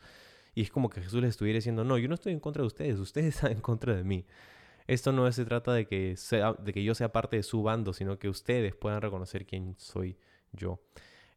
Y 0.54 0.62
es 0.62 0.70
como 0.70 0.88
que 0.88 1.00
Jesús 1.00 1.20
les 1.20 1.30
estuviera 1.30 1.56
diciendo, 1.56 1.84
no, 1.84 1.98
yo 1.98 2.08
no 2.08 2.14
estoy 2.14 2.32
en 2.32 2.40
contra 2.40 2.62
de 2.62 2.66
ustedes, 2.66 2.98
ustedes 2.98 3.34
están 3.36 3.52
en 3.52 3.60
contra 3.60 3.94
de 3.94 4.04
mí. 4.04 4.26
Esto 4.86 5.12
no 5.12 5.30
se 5.30 5.44
trata 5.44 5.72
de 5.72 5.86
que, 5.86 6.16
sea, 6.16 6.52
de 6.54 6.72
que 6.72 6.82
yo 6.82 6.94
sea 6.94 7.12
parte 7.12 7.36
de 7.36 7.42
su 7.42 7.62
bando, 7.62 7.92
sino 7.92 8.18
que 8.18 8.28
ustedes 8.28 8.74
puedan 8.74 9.00
reconocer 9.00 9.46
quién 9.46 9.74
soy 9.78 10.16
yo. 10.52 10.80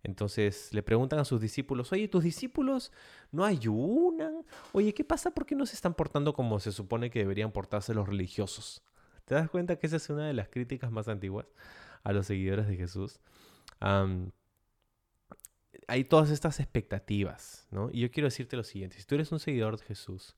Entonces 0.03 0.73
le 0.73 0.83
preguntan 0.83 1.19
a 1.19 1.25
sus 1.25 1.39
discípulos, 1.39 1.91
oye, 1.91 2.07
¿tus 2.07 2.23
discípulos 2.23 2.91
no 3.31 3.45
ayunan? 3.45 4.45
Oye, 4.73 4.93
¿qué 4.93 5.03
pasa? 5.03 5.31
¿Por 5.31 5.45
qué 5.45 5.55
no 5.55 5.65
se 5.65 5.75
están 5.75 5.93
portando 5.93 6.33
como 6.33 6.59
se 6.59 6.71
supone 6.71 7.09
que 7.09 7.19
deberían 7.19 7.51
portarse 7.51 7.93
los 7.93 8.07
religiosos? 8.07 8.83
¿Te 9.25 9.35
das 9.35 9.49
cuenta 9.49 9.77
que 9.77 9.87
esa 9.87 9.95
es 9.95 10.09
una 10.09 10.27
de 10.27 10.33
las 10.33 10.49
críticas 10.49 10.91
más 10.91 11.07
antiguas 11.07 11.45
a 12.03 12.11
los 12.11 12.27
seguidores 12.27 12.67
de 12.67 12.75
Jesús? 12.75 13.19
hay 15.87 16.05
todas 16.05 16.29
estas 16.29 16.61
expectativas, 16.61 17.67
¿no? 17.69 17.89
Y 17.91 17.99
yo 17.99 18.11
quiero 18.11 18.27
decirte 18.27 18.55
lo 18.55 18.63
siguiente, 18.63 18.97
si 18.97 19.03
tú 19.03 19.15
eres 19.15 19.33
un 19.33 19.39
seguidor 19.39 19.77
de 19.77 19.83
Jesús, 19.83 20.37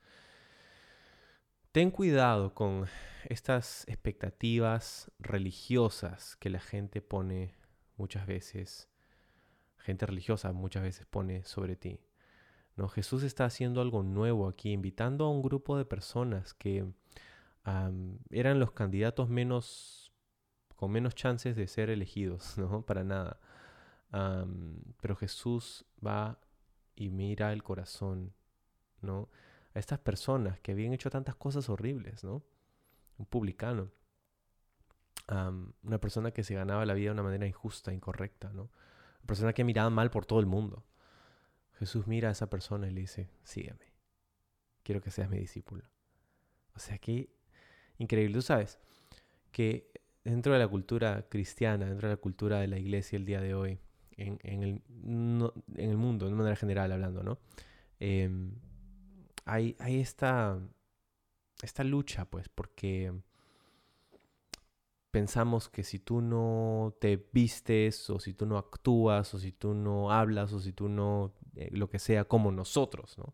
Ten 1.75 1.91
cuidado 1.91 2.53
con 2.53 2.87
estas 3.27 3.83
expectativas 3.89 5.11
religiosas 5.19 6.37
que 6.37 6.49
la 6.49 6.61
gente 6.61 7.01
pone 7.01 7.53
muchas 7.97 8.25
veces, 8.25 8.87
gente 9.85 10.05
religiosa 10.05 10.51
muchas 10.51 10.83
veces 10.83 11.05
pone 11.05 11.43
sobre 11.43 11.75
ti. 11.75 11.99
¿no? 12.75 12.89
Jesús 12.89 13.23
está 13.23 13.45
haciendo 13.45 13.81
algo 13.81 14.03
nuevo 14.03 14.47
aquí, 14.47 14.71
invitando 14.71 15.25
a 15.25 15.29
un 15.29 15.41
grupo 15.41 15.77
de 15.77 15.85
personas 15.85 16.53
que 16.53 16.85
eran 18.29 18.59
los 18.59 18.71
candidatos 18.71 19.29
menos, 19.29 20.11
con 20.75 20.91
menos 20.91 21.15
chances 21.15 21.55
de 21.55 21.67
ser 21.67 21.89
elegidos, 21.89 22.57
¿no? 22.59 22.85
Para 22.85 23.03
nada. 23.03 23.39
pero 25.01 25.15
Jesús 25.15 25.85
va 26.05 26.39
y 26.95 27.09
mira 27.09 27.53
el 27.53 27.63
corazón, 27.63 28.33
¿no? 29.01 29.29
a 29.75 29.79
estas 29.79 29.99
personas 29.99 30.59
que 30.61 30.71
habían 30.71 30.93
hecho 30.93 31.09
tantas 31.09 31.35
cosas 31.35 31.69
horribles, 31.69 32.23
¿no? 32.23 32.41
Un 33.17 33.25
publicano, 33.25 33.91
una 35.27 35.97
persona 35.99 36.31
que 36.31 36.43
se 36.43 36.55
ganaba 36.55 36.85
la 36.85 36.93
vida 36.93 37.07
de 37.07 37.13
una 37.13 37.23
manera 37.23 37.45
injusta, 37.45 37.93
incorrecta, 37.93 38.51
¿no? 38.53 38.69
Persona 39.25 39.53
que 39.53 39.63
miraba 39.63 39.89
mal 39.89 40.11
por 40.11 40.25
todo 40.25 40.39
el 40.39 40.45
mundo. 40.45 40.85
Jesús 41.79 42.07
mira 42.07 42.29
a 42.29 42.31
esa 42.31 42.49
persona 42.49 42.87
y 42.87 42.91
le 42.91 43.01
dice, 43.01 43.29
sígueme, 43.43 43.93
quiero 44.83 45.01
que 45.01 45.11
seas 45.11 45.29
mi 45.29 45.37
discípulo. 45.37 45.83
O 46.75 46.79
sea, 46.79 46.97
qué 46.97 47.29
increíble. 47.97 48.35
Tú 48.35 48.41
sabes 48.41 48.79
que 49.51 49.91
dentro 50.23 50.53
de 50.53 50.59
la 50.59 50.67
cultura 50.67 51.25
cristiana, 51.29 51.85
dentro 51.85 52.07
de 52.07 52.15
la 52.15 52.21
cultura 52.21 52.59
de 52.59 52.67
la 52.67 52.77
iglesia 52.77 53.17
el 53.17 53.25
día 53.25 53.41
de 53.41 53.53
hoy, 53.53 53.79
en, 54.17 54.39
el, 54.43 54.81
en 55.75 55.89
el, 55.89 55.97
mundo, 55.97 56.25
de 56.25 56.35
manera 56.35 56.55
general 56.55 56.91
hablando, 56.91 57.23
¿no? 57.23 57.39
Em, 57.99 58.53
hay, 59.45 59.75
esta, 59.79 60.59
esta 61.61 61.83
lucha, 61.83 62.25
pues, 62.25 62.49
porque 62.49 63.13
pensamos 65.15 65.69
que 65.69 65.83
si 65.83 65.99
tú 65.99 66.19
no 66.19 66.97
te 66.99 67.15
vistes 67.31 68.09
o 68.09 68.19
si 68.19 68.33
tú 68.33 68.45
no 68.45 68.57
actúas 68.57 69.33
o 69.33 69.39
si 69.39 69.53
tú 69.53 69.73
no 69.73 70.11
hablas 70.11 70.51
o 70.51 70.59
si 70.59 70.73
tú 70.73 70.89
no 70.89 71.33
eh, 71.55 71.69
lo 71.71 71.89
que 71.89 71.99
sea 71.99 72.25
como 72.25 72.51
nosotros, 72.51 73.17
¿no? 73.17 73.33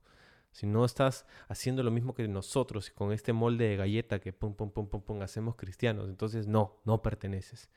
Si 0.51 0.67
no 0.67 0.85
estás 0.85 1.25
haciendo 1.47 1.81
lo 1.81 1.89
mismo 1.89 2.13
que 2.13 2.27
nosotros 2.27 2.91
con 2.91 3.11
este 3.11 3.33
molde 3.33 3.67
de 3.67 3.77
galleta 3.77 4.19
que 4.19 4.31
pum 4.31 4.53
pum 4.53 4.69
pum 4.69 4.89
pum 4.89 5.01
pum 5.01 5.21
hacemos 5.23 5.55
cristianos, 5.55 6.07
entonces 6.07 6.45
no, 6.45 6.77
no 6.85 7.01
perteneces. 7.01 7.71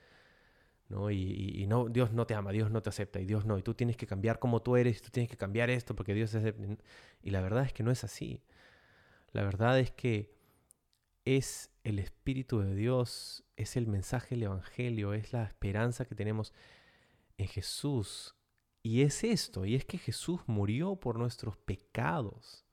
¿no? 0.91 1.11
Y, 1.11 1.65
no, 1.67 1.89
Dios 1.89 2.13
no 2.13 2.27
te 2.27 2.35
ama, 2.35 2.53
Dios 2.53 2.71
no 2.71 2.83
te 2.83 2.91
acepta, 2.91 3.21
y 3.21 3.25
Dios 3.25 3.47
no, 3.47 3.57
y 3.57 3.63
tú 3.63 3.73
tienes 3.73 3.97
que 3.97 4.07
cambiar 4.07 4.39
como 4.39 4.61
tú 4.61 4.77
eres, 4.77 5.01
tú 5.01 5.09
tienes 5.09 5.31
que 5.31 5.39
cambiar 5.39 5.71
esto 5.71 5.97
porque 5.97 6.13
Dios 6.13 6.35
es... 6.35 6.55
Y 7.23 7.31
la 7.31 7.41
verdad 7.41 7.65
es 7.65 7.73
que 7.73 7.83
no 7.83 7.91
es 7.91 8.05
así. 8.05 8.43
La 9.33 9.45
verdad 9.45 9.79
es 9.81 9.93
que 9.93 10.37
es 11.25 11.74
el 11.85 11.99
Espíritu 11.99 12.61
de 12.61 12.75
Dios, 12.75 13.45
es 13.57 13.77
el 13.77 13.87
mensaje 13.87 14.35
del 14.35 14.45
Evangelio, 14.45 15.13
es 15.13 15.33
la 15.33 15.45
esperanza 15.45 16.07
que 16.07 16.15
tenemos 16.15 16.53
en 17.37 17.47
Jesús. 17.47 18.35
Y 18.83 19.03
es 19.03 19.23
esto, 19.23 19.65
y 19.67 19.75
es 19.75 19.85
que 19.85 19.99
Jesús 19.99 20.41
murió 20.47 20.97
por 20.97 21.19
nuestros 21.19 21.57
pecados. 21.59 22.65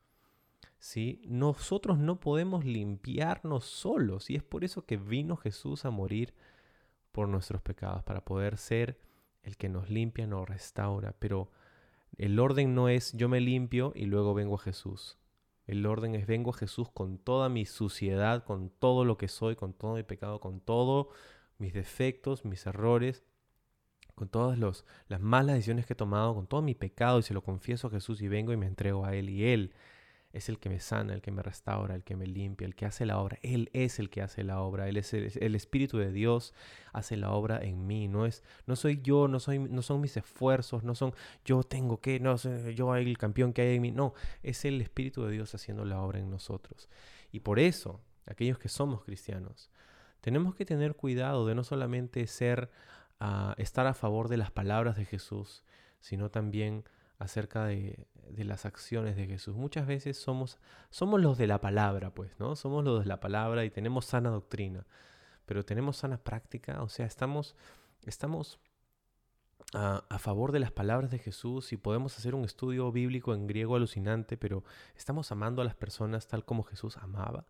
¿sí? 0.79 1.21
Nosotros 1.25 1.99
no 1.99 2.19
podemos 2.19 2.65
limpiarnos 2.65 3.65
solos, 3.65 4.29
y 4.29 4.35
es 4.35 4.43
por 4.43 4.63
eso 4.63 4.85
que 4.85 4.97
vino 4.97 5.35
Jesús 5.35 5.85
a 5.85 5.91
morir 5.91 6.33
por 7.11 7.27
nuestros 7.27 7.61
pecados, 7.61 8.03
para 8.03 8.23
poder 8.23 8.57
ser 8.57 8.97
el 9.43 9.57
que 9.57 9.67
nos 9.67 9.89
limpia, 9.89 10.25
nos 10.25 10.47
restaura. 10.47 11.13
Pero 11.19 11.51
el 12.17 12.39
orden 12.39 12.75
no 12.75 12.87
es 12.87 13.11
yo 13.13 13.27
me 13.27 13.41
limpio 13.41 13.91
y 13.93 14.05
luego 14.05 14.33
vengo 14.33 14.55
a 14.55 14.59
Jesús. 14.59 15.17
El 15.71 15.85
orden 15.85 16.15
es 16.15 16.27
vengo 16.27 16.49
a 16.49 16.53
Jesús 16.53 16.89
con 16.89 17.17
toda 17.17 17.47
mi 17.47 17.65
suciedad, 17.65 18.43
con 18.43 18.69
todo 18.69 19.05
lo 19.05 19.17
que 19.17 19.29
soy, 19.29 19.55
con 19.55 19.71
todo 19.71 19.93
mi 19.93 20.03
pecado, 20.03 20.41
con 20.41 20.59
todos 20.59 21.07
mis 21.59 21.71
defectos, 21.73 22.43
mis 22.43 22.65
errores, 22.65 23.23
con 24.13 24.27
todas 24.27 24.59
las 25.07 25.21
malas 25.21 25.55
decisiones 25.55 25.85
que 25.85 25.93
he 25.93 25.95
tomado, 25.95 26.35
con 26.35 26.45
todo 26.45 26.61
mi 26.61 26.75
pecado 26.75 27.19
y 27.19 27.23
se 27.23 27.33
lo 27.33 27.41
confieso 27.41 27.87
a 27.87 27.89
Jesús 27.89 28.21
y 28.21 28.27
vengo 28.27 28.51
y 28.51 28.57
me 28.57 28.65
entrego 28.65 29.05
a 29.05 29.15
Él 29.15 29.29
y 29.29 29.45
Él 29.45 29.73
es 30.33 30.47
el 30.47 30.59
que 30.59 30.69
me 30.69 30.79
sana, 30.79 31.13
el 31.13 31.21
que 31.21 31.31
me 31.31 31.43
restaura, 31.43 31.95
el 31.95 32.03
que 32.03 32.15
me 32.15 32.25
limpia, 32.25 32.65
el 32.65 32.75
que 32.75 32.85
hace 32.85 33.05
la 33.05 33.19
obra. 33.19 33.37
Él 33.41 33.69
es 33.73 33.99
el 33.99 34.09
que 34.09 34.21
hace 34.21 34.43
la 34.43 34.61
obra. 34.61 34.87
Él 34.87 34.97
es 34.97 35.13
el, 35.13 35.55
Espíritu 35.55 35.97
de 35.97 36.11
Dios 36.11 36.53
hace 36.93 37.17
la 37.17 37.31
obra 37.31 37.59
en 37.61 37.85
mí. 37.85 38.07
No 38.07 38.25
es, 38.25 38.43
no 38.65 38.75
soy 38.75 39.01
yo, 39.01 39.27
no 39.27 39.39
soy, 39.39 39.59
no 39.59 39.81
son 39.81 39.99
mis 39.99 40.15
esfuerzos, 40.15 40.83
no 40.83 40.95
son 40.95 41.13
yo 41.43 41.63
tengo 41.63 41.99
que, 41.99 42.19
no 42.19 42.37
soy 42.37 42.75
yo 42.75 42.95
el 42.95 43.17
campeón 43.17 43.51
que 43.51 43.61
hay 43.61 43.75
en 43.75 43.81
mí. 43.81 43.91
No, 43.91 44.13
es 44.41 44.63
el 44.63 44.81
Espíritu 44.81 45.23
de 45.25 45.31
Dios 45.31 45.53
haciendo 45.53 45.83
la 45.83 46.01
obra 46.01 46.19
en 46.19 46.29
nosotros. 46.29 46.89
Y 47.31 47.41
por 47.41 47.59
eso, 47.59 48.01
aquellos 48.25 48.57
que 48.57 48.69
somos 48.69 49.03
cristianos, 49.03 49.69
tenemos 50.21 50.55
que 50.55 50.65
tener 50.65 50.95
cuidado 50.95 51.45
de 51.45 51.55
no 51.55 51.63
solamente 51.63 52.25
ser, 52.27 52.69
uh, 53.19 53.53
estar 53.57 53.87
a 53.87 53.93
favor 53.93 54.29
de 54.29 54.37
las 54.37 54.51
palabras 54.51 54.95
de 54.95 55.05
Jesús, 55.05 55.63
sino 55.99 56.29
también 56.29 56.85
acerca 57.21 57.65
de, 57.65 58.07
las 58.37 58.65
acciones 58.65 59.15
de 59.15 59.27
Jesús. 59.27 59.55
Muchas 59.55 59.85
veces 59.85 60.17
somos, 60.17 60.57
somos 60.89 61.21
los 61.21 61.37
de 61.37 61.47
la 61.47 61.61
palabra, 61.61 62.11
pues, 62.13 62.39
¿no? 62.39 62.55
Somos 62.55 62.83
los 62.83 63.01
de 63.01 63.05
la 63.05 63.19
palabra 63.19 63.63
y 63.65 63.69
tenemos 63.69 64.05
sana 64.05 64.29
doctrina, 64.29 64.87
pero 65.45 65.63
tenemos 65.63 65.97
sana 65.97 66.17
práctica, 66.17 66.81
o 66.81 66.89
sea, 66.89 67.05
estamos, 67.05 67.55
estamos 68.05 68.59
a, 69.73 70.01
favor 70.17 70.51
de 70.51 70.59
las 70.59 70.71
palabras 70.71 71.11
de 71.11 71.19
Jesús 71.19 71.71
y 71.73 71.77
podemos 71.77 72.17
hacer 72.17 72.33
un 72.33 72.43
estudio 72.43 72.91
bíblico 72.91 73.35
en 73.35 73.45
griego 73.47 73.75
alucinante, 73.75 74.35
pero 74.37 74.63
estamos 74.95 75.31
amando 75.31 75.61
a 75.61 75.65
las 75.65 75.75
personas 75.75 76.27
tal 76.27 76.43
como 76.43 76.63
Jesús 76.63 76.97
amaba. 76.97 77.45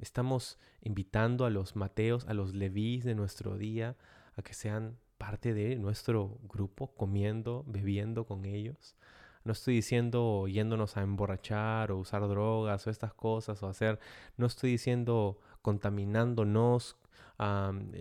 estamos 0.00 0.58
invitando 0.82 1.46
a 1.46 1.50
los 1.50 1.74
Mateos, 1.74 2.26
a 2.28 2.34
los 2.34 2.54
Levís 2.54 3.04
de 3.04 3.16
nuestro 3.16 3.58
día, 3.58 3.96
a 4.36 4.42
que 4.42 4.54
sean 4.54 4.98
parte 5.18 5.54
de 5.54 5.76
nuestro 5.76 6.38
grupo, 6.42 6.94
comiendo, 6.94 7.64
bebiendo 7.66 8.26
con 8.26 8.44
ellos. 8.44 8.96
No 9.44 9.52
estoy 9.52 9.74
diciendo 9.74 10.48
yéndonos 10.48 10.96
a 10.96 11.02
emborrachar 11.02 11.92
o 11.92 11.98
usar 11.98 12.26
drogas 12.28 12.86
o 12.86 12.90
estas 12.90 13.12
cosas 13.12 13.62
o 13.62 13.68
hacer, 13.68 13.98
no 14.36 14.46
estoy 14.46 14.70
diciendo 14.70 15.38
contaminándonos, 15.60 16.96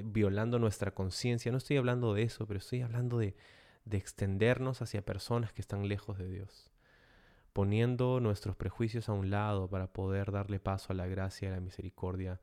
violando 0.06 0.60
nuestra 0.60 0.92
conciencia, 0.92 1.52
no 1.52 1.58
estoy 1.58 1.78
hablando 1.78 2.14
de 2.14 2.24
eso, 2.24 2.48
pero 2.48 2.60
estoy 2.60 2.82
hablando 2.82 3.18
de, 3.18 3.36
de 3.86 3.98
extendernos 3.98 4.82
hacia 4.82 5.04
personas 5.04 5.52
que 5.52 5.62
están 5.62 5.88
lejos 5.88 6.18
de 6.18 6.30
Dios, 6.30 6.72
poniendo 7.52 8.20
nuestros 8.20 8.56
prejuicios 8.56 9.10
a 9.10 9.14
un 9.14 9.30
lado 9.30 9.70
para 9.70 9.88
poder 9.92 10.32
darle 10.32 10.60
paso 10.60 10.94
a 10.94 10.96
la 10.96 11.08
gracia 11.08 11.50
y 11.50 11.52
a 11.52 11.56
la 11.56 11.62
misericordia 11.62 12.40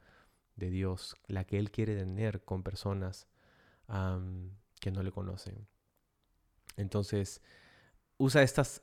de 0.57 0.71
Dios, 0.71 1.17
la 1.27 1.45
que 1.45 1.59
Él 1.59 1.71
quiere 1.71 1.97
tener 1.97 2.45
con 2.45 2.63
personas 2.63 3.27
que 4.81 4.91
no 4.91 5.03
le 5.03 5.11
conocen. 5.11 5.67
Entonces, 6.77 7.43
usa 8.21 8.43
estas, 8.43 8.83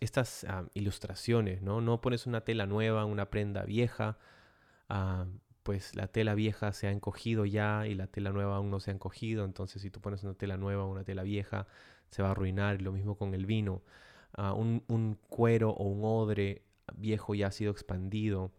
estas 0.00 0.46
ilustraciones, 0.74 1.62
¿no? 1.62 1.80
No 1.80 2.00
pones 2.00 2.26
una 2.26 2.42
tela 2.42 2.66
nueva, 2.66 3.04
una 3.04 3.30
prenda 3.30 3.64
vieja, 3.64 4.18
ah, 4.88 5.26
pues 5.62 5.96
la 5.96 6.08
tela 6.08 6.34
vieja 6.34 6.72
se 6.72 6.86
ha 6.86 6.90
encogido 6.90 7.46
ya 7.46 7.86
y 7.86 7.94
la 7.94 8.06
tela 8.06 8.30
nueva 8.30 8.56
aún 8.56 8.70
no 8.70 8.80
se 8.80 8.90
ha 8.90 8.94
encogido, 8.94 9.46
entonces 9.46 9.80
si 9.80 9.90
tú 9.90 10.00
pones 10.02 10.22
una 10.22 10.34
tela 10.34 10.58
nueva, 10.58 10.84
una 10.84 11.04
tela 11.04 11.22
vieja, 11.22 11.66
se 12.10 12.22
va 12.22 12.28
a 12.28 12.32
arruinar, 12.32 12.82
lo 12.82 12.92
mismo 12.92 13.16
con 13.16 13.34
el 13.34 13.46
vino. 13.46 13.82
Ah, 14.34 14.52
un, 14.52 15.18
cuero 15.28 15.70
o 15.70 15.84
un 15.84 16.00
odre 16.04 16.62
viejo 16.94 17.34
ya 17.34 17.46
ha 17.48 17.50
sido 17.50 17.72
expandido, 17.72 18.52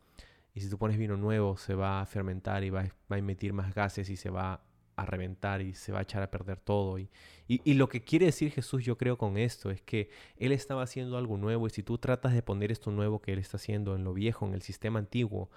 y 0.56 0.62
si 0.62 0.70
tú 0.70 0.80
pones 0.80 0.98
vino 0.98 1.18
nuevo, 1.18 1.58
se 1.58 1.76
va 1.76 2.02
a 2.02 2.06
fermentar 2.08 2.64
y 2.64 2.72
va, 2.72 2.84
va 3.12 3.18
a 3.18 3.20
emitir 3.20 3.54
más 3.54 3.76
gases 3.76 4.10
y 4.10 4.16
se 4.16 4.30
va 4.32 4.64
a 4.96 5.06
reventar 5.06 5.62
y 5.62 5.74
se 5.74 5.92
va 5.92 6.00
a 6.00 6.02
echar 6.04 6.24
a 6.24 6.32
perder 6.32 6.60
todo. 6.60 6.98
Y, 6.98 7.10
y, 7.48 7.74
lo 7.74 7.90
que 7.90 8.04
quiere 8.04 8.26
decir 8.26 8.52
Jesús, 8.52 8.84
yo 8.84 8.98
creo, 8.98 9.18
con 9.18 9.38
esto 9.38 9.70
es 9.70 9.82
que 9.82 10.10
Él 10.38 10.52
estaba 10.52 10.84
haciendo 10.84 11.18
algo 11.18 11.38
nuevo 11.38 11.68
y 11.68 11.70
si 11.70 11.84
tú 11.84 11.98
tratas 11.98 12.34
de 12.34 12.42
poner 12.42 12.72
esto 12.72 12.92
nuevo 12.92 13.22
que 13.22 13.34
Él 13.34 13.40
está 13.40 13.58
haciendo 13.58 13.96
en 13.96 14.04
lo 14.04 14.14
viejo, 14.14 14.46
en 14.48 14.54
el 14.54 14.62
sistema 14.62 15.00
antiguo, 15.00 15.50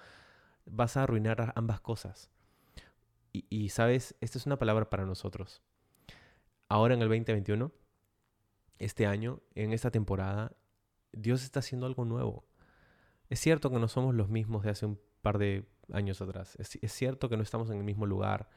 vas 0.65 0.97
a 0.97 1.03
arruinar 1.03 1.53
ambas 1.55 1.81
cosas. 1.81 2.29
Y, 3.31 3.69
sabes, 3.69 4.15
esta 4.21 4.39
es 4.39 4.45
una 4.47 4.57
palabra 4.57 4.89
para 4.89 5.05
nosotros. 5.05 5.61
Ahora 6.67 6.95
en 6.95 7.01
el 7.01 7.09
2021, 7.09 7.71
este 8.79 9.05
año, 9.05 9.41
en 9.53 9.71
esta 9.71 9.91
temporada, 9.91 10.55
Dios 11.11 11.43
está 11.43 11.59
haciendo 11.59 11.85
algo 11.85 12.05
nuevo. 12.05 12.45
Es 13.29 13.39
cierto 13.39 13.69
que 13.69 13.77
no 13.77 13.87
somos 13.87 14.15
los 14.15 14.29
mismos 14.29 14.63
de 14.63 14.71
hace 14.71 14.87
un 14.87 14.99
par 15.21 15.37
de 15.37 15.67
años 15.93 16.21
atrás. 16.21 16.57
Es 16.59 16.91
cierto 16.91 17.29
que 17.29 17.37
no 17.37 17.43
estamos 17.43 17.69
en 17.69 17.77
el 17.77 17.83
mismo 17.83 18.07
lugar 18.07 18.49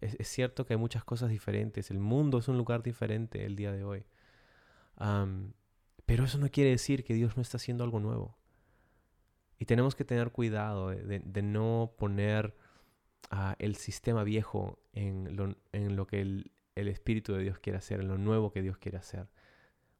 es, 0.00 0.28
cierto 0.28 0.66
que 0.66 0.74
hay 0.74 0.78
muchas 0.78 1.04
cosas 1.04 1.30
diferentes. 1.30 1.90
El 1.90 1.98
mundo 1.98 2.38
es 2.38 2.48
un 2.48 2.58
lugar 2.58 2.82
diferente 2.82 3.44
el 3.44 3.56
día 3.56 3.72
de 3.72 3.84
hoy. 3.84 4.04
pero 6.06 6.24
eso 6.24 6.38
no 6.38 6.50
quiere 6.50 6.70
decir 6.70 7.04
que 7.04 7.14
Dios 7.14 7.36
no 7.36 7.42
está 7.42 7.56
haciendo 7.56 7.84
algo 7.84 8.00
nuevo. 8.00 8.36
Y 9.58 9.66
tenemos 9.66 9.94
que 9.94 10.04
tener 10.04 10.30
cuidado 10.30 10.88
de, 10.88 11.42
no 11.42 11.92
poner 11.98 12.56
ah, 13.30 13.56
el 13.58 13.76
sistema 13.76 14.24
viejo 14.24 14.78
en 14.92 15.36
lo, 15.36 15.54
en 15.72 15.96
lo 15.96 16.06
que 16.06 16.20
el, 16.20 16.52
Espíritu 16.74 17.34
de 17.34 17.42
Dios 17.42 17.58
quiere 17.58 17.76
hacer, 17.76 18.00
en 18.00 18.08
lo 18.08 18.16
nuevo 18.16 18.52
que 18.52 18.62
Dios 18.62 18.78
quiere 18.78 18.96
hacer. 18.96 19.28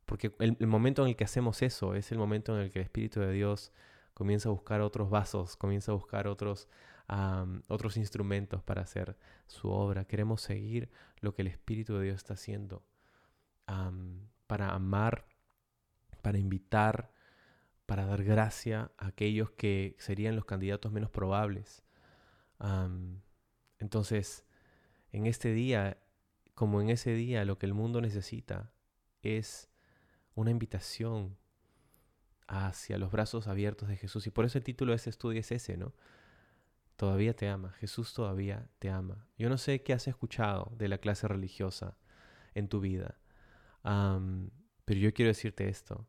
Porque 0.07 0.35
el, 0.39 0.57
el, 0.59 0.67
momento 0.67 1.03
en 1.03 1.09
el 1.09 1.17
que 1.17 1.25
hacemos 1.25 1.61
eso 1.61 1.95
es 1.95 2.11
el 2.11 2.17
momento 2.17 2.57
en 2.57 2.63
el 2.63 2.71
que 2.71 2.79
el 2.79 2.85
Espíritu 2.85 3.21
de 3.21 3.33
Dios 3.33 3.71
comienza 4.15 4.49
a 4.49 4.53
buscar 4.53 4.81
otros 4.81 5.11
vasos, 5.11 5.57
comienza 5.57 5.93
a 5.93 5.95
buscar 5.95 6.27
otros 6.27 6.69
otros 7.69 7.97
instrumentos 7.97 8.63
para 8.63 8.83
hacer 8.83 9.17
su 9.47 9.69
obra. 9.71 10.05
Queremos 10.05 10.43
seguir 10.43 10.91
lo 11.21 11.35
que 11.35 11.43
el 11.43 11.49
Espíritu 11.49 11.97
de 11.97 12.05
Dios 12.05 12.17
está 12.17 12.35
haciendo 12.35 12.85
para 14.47 14.71
amar, 14.75 15.27
para 16.23 16.39
invitar, 16.39 17.13
para 17.87 18.07
dar 18.07 18.23
gracia 18.23 18.93
a 18.99 19.09
aquellos 19.09 19.51
que 19.51 19.97
serían 19.99 20.37
los 20.37 20.45
candidatos 20.45 20.93
menos 20.93 21.11
probables. 21.11 21.83
entonces, 23.79 24.45
en 25.13 25.27
este 25.27 25.53
día, 25.53 25.99
como 26.55 26.81
en 26.81 26.91
ese 26.91 27.15
día, 27.15 27.45
lo 27.45 27.59
que 27.59 27.67
el 27.67 27.75
mundo 27.75 28.01
necesita 28.01 28.73
es 29.23 29.69
una 30.35 30.51
invitación 30.51 31.37
hacia 32.47 32.99
los 32.99 33.11
brazos 33.11 33.47
abiertos 33.47 33.89
de 33.89 33.97
Jesús. 33.97 34.27
Y 34.27 34.31
por 34.31 34.45
eso 34.45 34.59
el 34.59 34.65
título 34.65 34.93
de 34.93 34.97
este 34.97 35.11
estudio 35.11 35.41
es 35.41 35.53
ese, 35.53 35.77
¿no? 35.77 35.93
Todavía 37.01 37.35
te 37.35 37.49
ama, 37.49 37.73
Jesús 37.81 38.13
todavía 38.13 38.69
te 38.79 38.91
ama. 38.91 39.27
Yo 39.39 39.49
no 39.49 39.57
sé 39.57 39.83
qué 39.83 39.95
has 39.95 40.07
escuchado 40.07 40.71
de 40.77 40.87
la 40.87 40.99
clase 40.99 41.27
religiosa 41.27 41.97
en 42.55 42.69
tu 42.69 42.79
vida, 42.79 43.19
pero 43.83 45.01
yo 45.01 45.11
quiero 45.15 45.31
decirte 45.31 45.71
esto. 45.71 46.07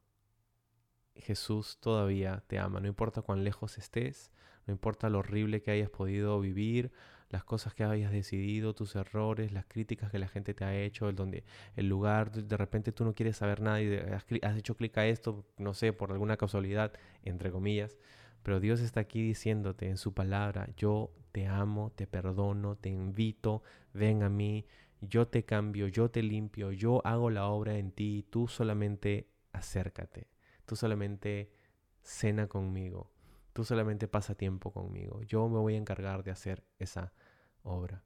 Jesús 1.16 1.78
todavía 1.80 2.44
te 2.48 2.60
ama, 2.60 2.82
no 2.82 2.90
importa 2.90 3.22
cuán 3.22 3.46
lejos 3.46 3.78
estés, 3.78 4.34
no 4.68 4.74
importa 4.74 5.10
lo 5.10 5.20
horrible 5.20 5.62
que 5.62 5.72
hayas 5.72 5.90
podido 5.90 6.38
vivir, 6.42 6.92
las 7.30 7.46
cosas 7.46 7.74
que 7.74 7.86
hayas 7.86 8.12
decidido, 8.12 8.76
tus 8.76 8.94
errores, 8.98 9.54
las 9.54 9.68
críticas 9.68 10.12
que 10.12 10.20
la 10.20 10.28
gente 10.28 10.54
te 10.54 10.66
ha 10.66 10.76
hecho, 10.76 11.08
el, 11.08 11.16
donde, 11.16 11.46
el 11.78 11.88
lugar, 11.88 12.34
de 12.34 12.58
repente 12.58 12.92
tú 12.92 13.06
no 13.06 13.16
quieres 13.16 13.38
saber 13.38 13.62
nada 13.62 13.82
y 13.82 13.96
has, 13.96 14.26
has 14.42 14.58
hecho 14.58 14.76
clic 14.76 14.98
a 14.98 15.08
esto, 15.08 15.46
no 15.58 15.74
sé, 15.74 15.94
por 15.94 16.12
alguna 16.12 16.36
casualidad, 16.36 16.92
entre 17.24 17.50
comillas. 17.50 17.98
Pero 18.44 18.60
Dios 18.60 18.80
está 18.80 19.02
aquí 19.02 19.22
diciéndote 19.22 19.88
en 19.88 19.98
su 19.98 20.14
palabra, 20.14 20.70
yo 20.76 21.12
te 21.32 21.48
amo, 21.48 21.92
te 21.96 22.08
perdono, 22.08 22.76
te 22.76 22.90
invito, 22.90 23.64
ven 23.94 24.24
a 24.24 24.30
mí, 24.30 24.66
yo 25.02 25.28
te 25.28 25.44
cambio, 25.46 25.88
yo 25.88 26.10
te 26.10 26.24
limpio, 26.24 26.72
yo 26.72 27.06
hago 27.06 27.30
la 27.30 27.48
obra 27.48 27.78
en 27.78 27.92
ti, 27.92 28.26
tú 28.30 28.48
solamente 28.48 29.28
acércate, 29.52 30.28
tú 30.66 30.76
solamente 30.76 31.52
cena 32.02 32.48
conmigo, 32.48 33.12
tú 33.54 33.64
solamente 33.64 34.08
pasa 34.08 34.36
tiempo 34.36 34.72
conmigo, 34.72 35.22
yo 35.24 35.48
me 35.48 35.60
voy 35.60 35.76
a 35.76 35.78
encargar 35.78 36.24
de 36.24 36.32
hacer 36.32 36.64
esa 36.80 37.14
obra. 37.64 38.04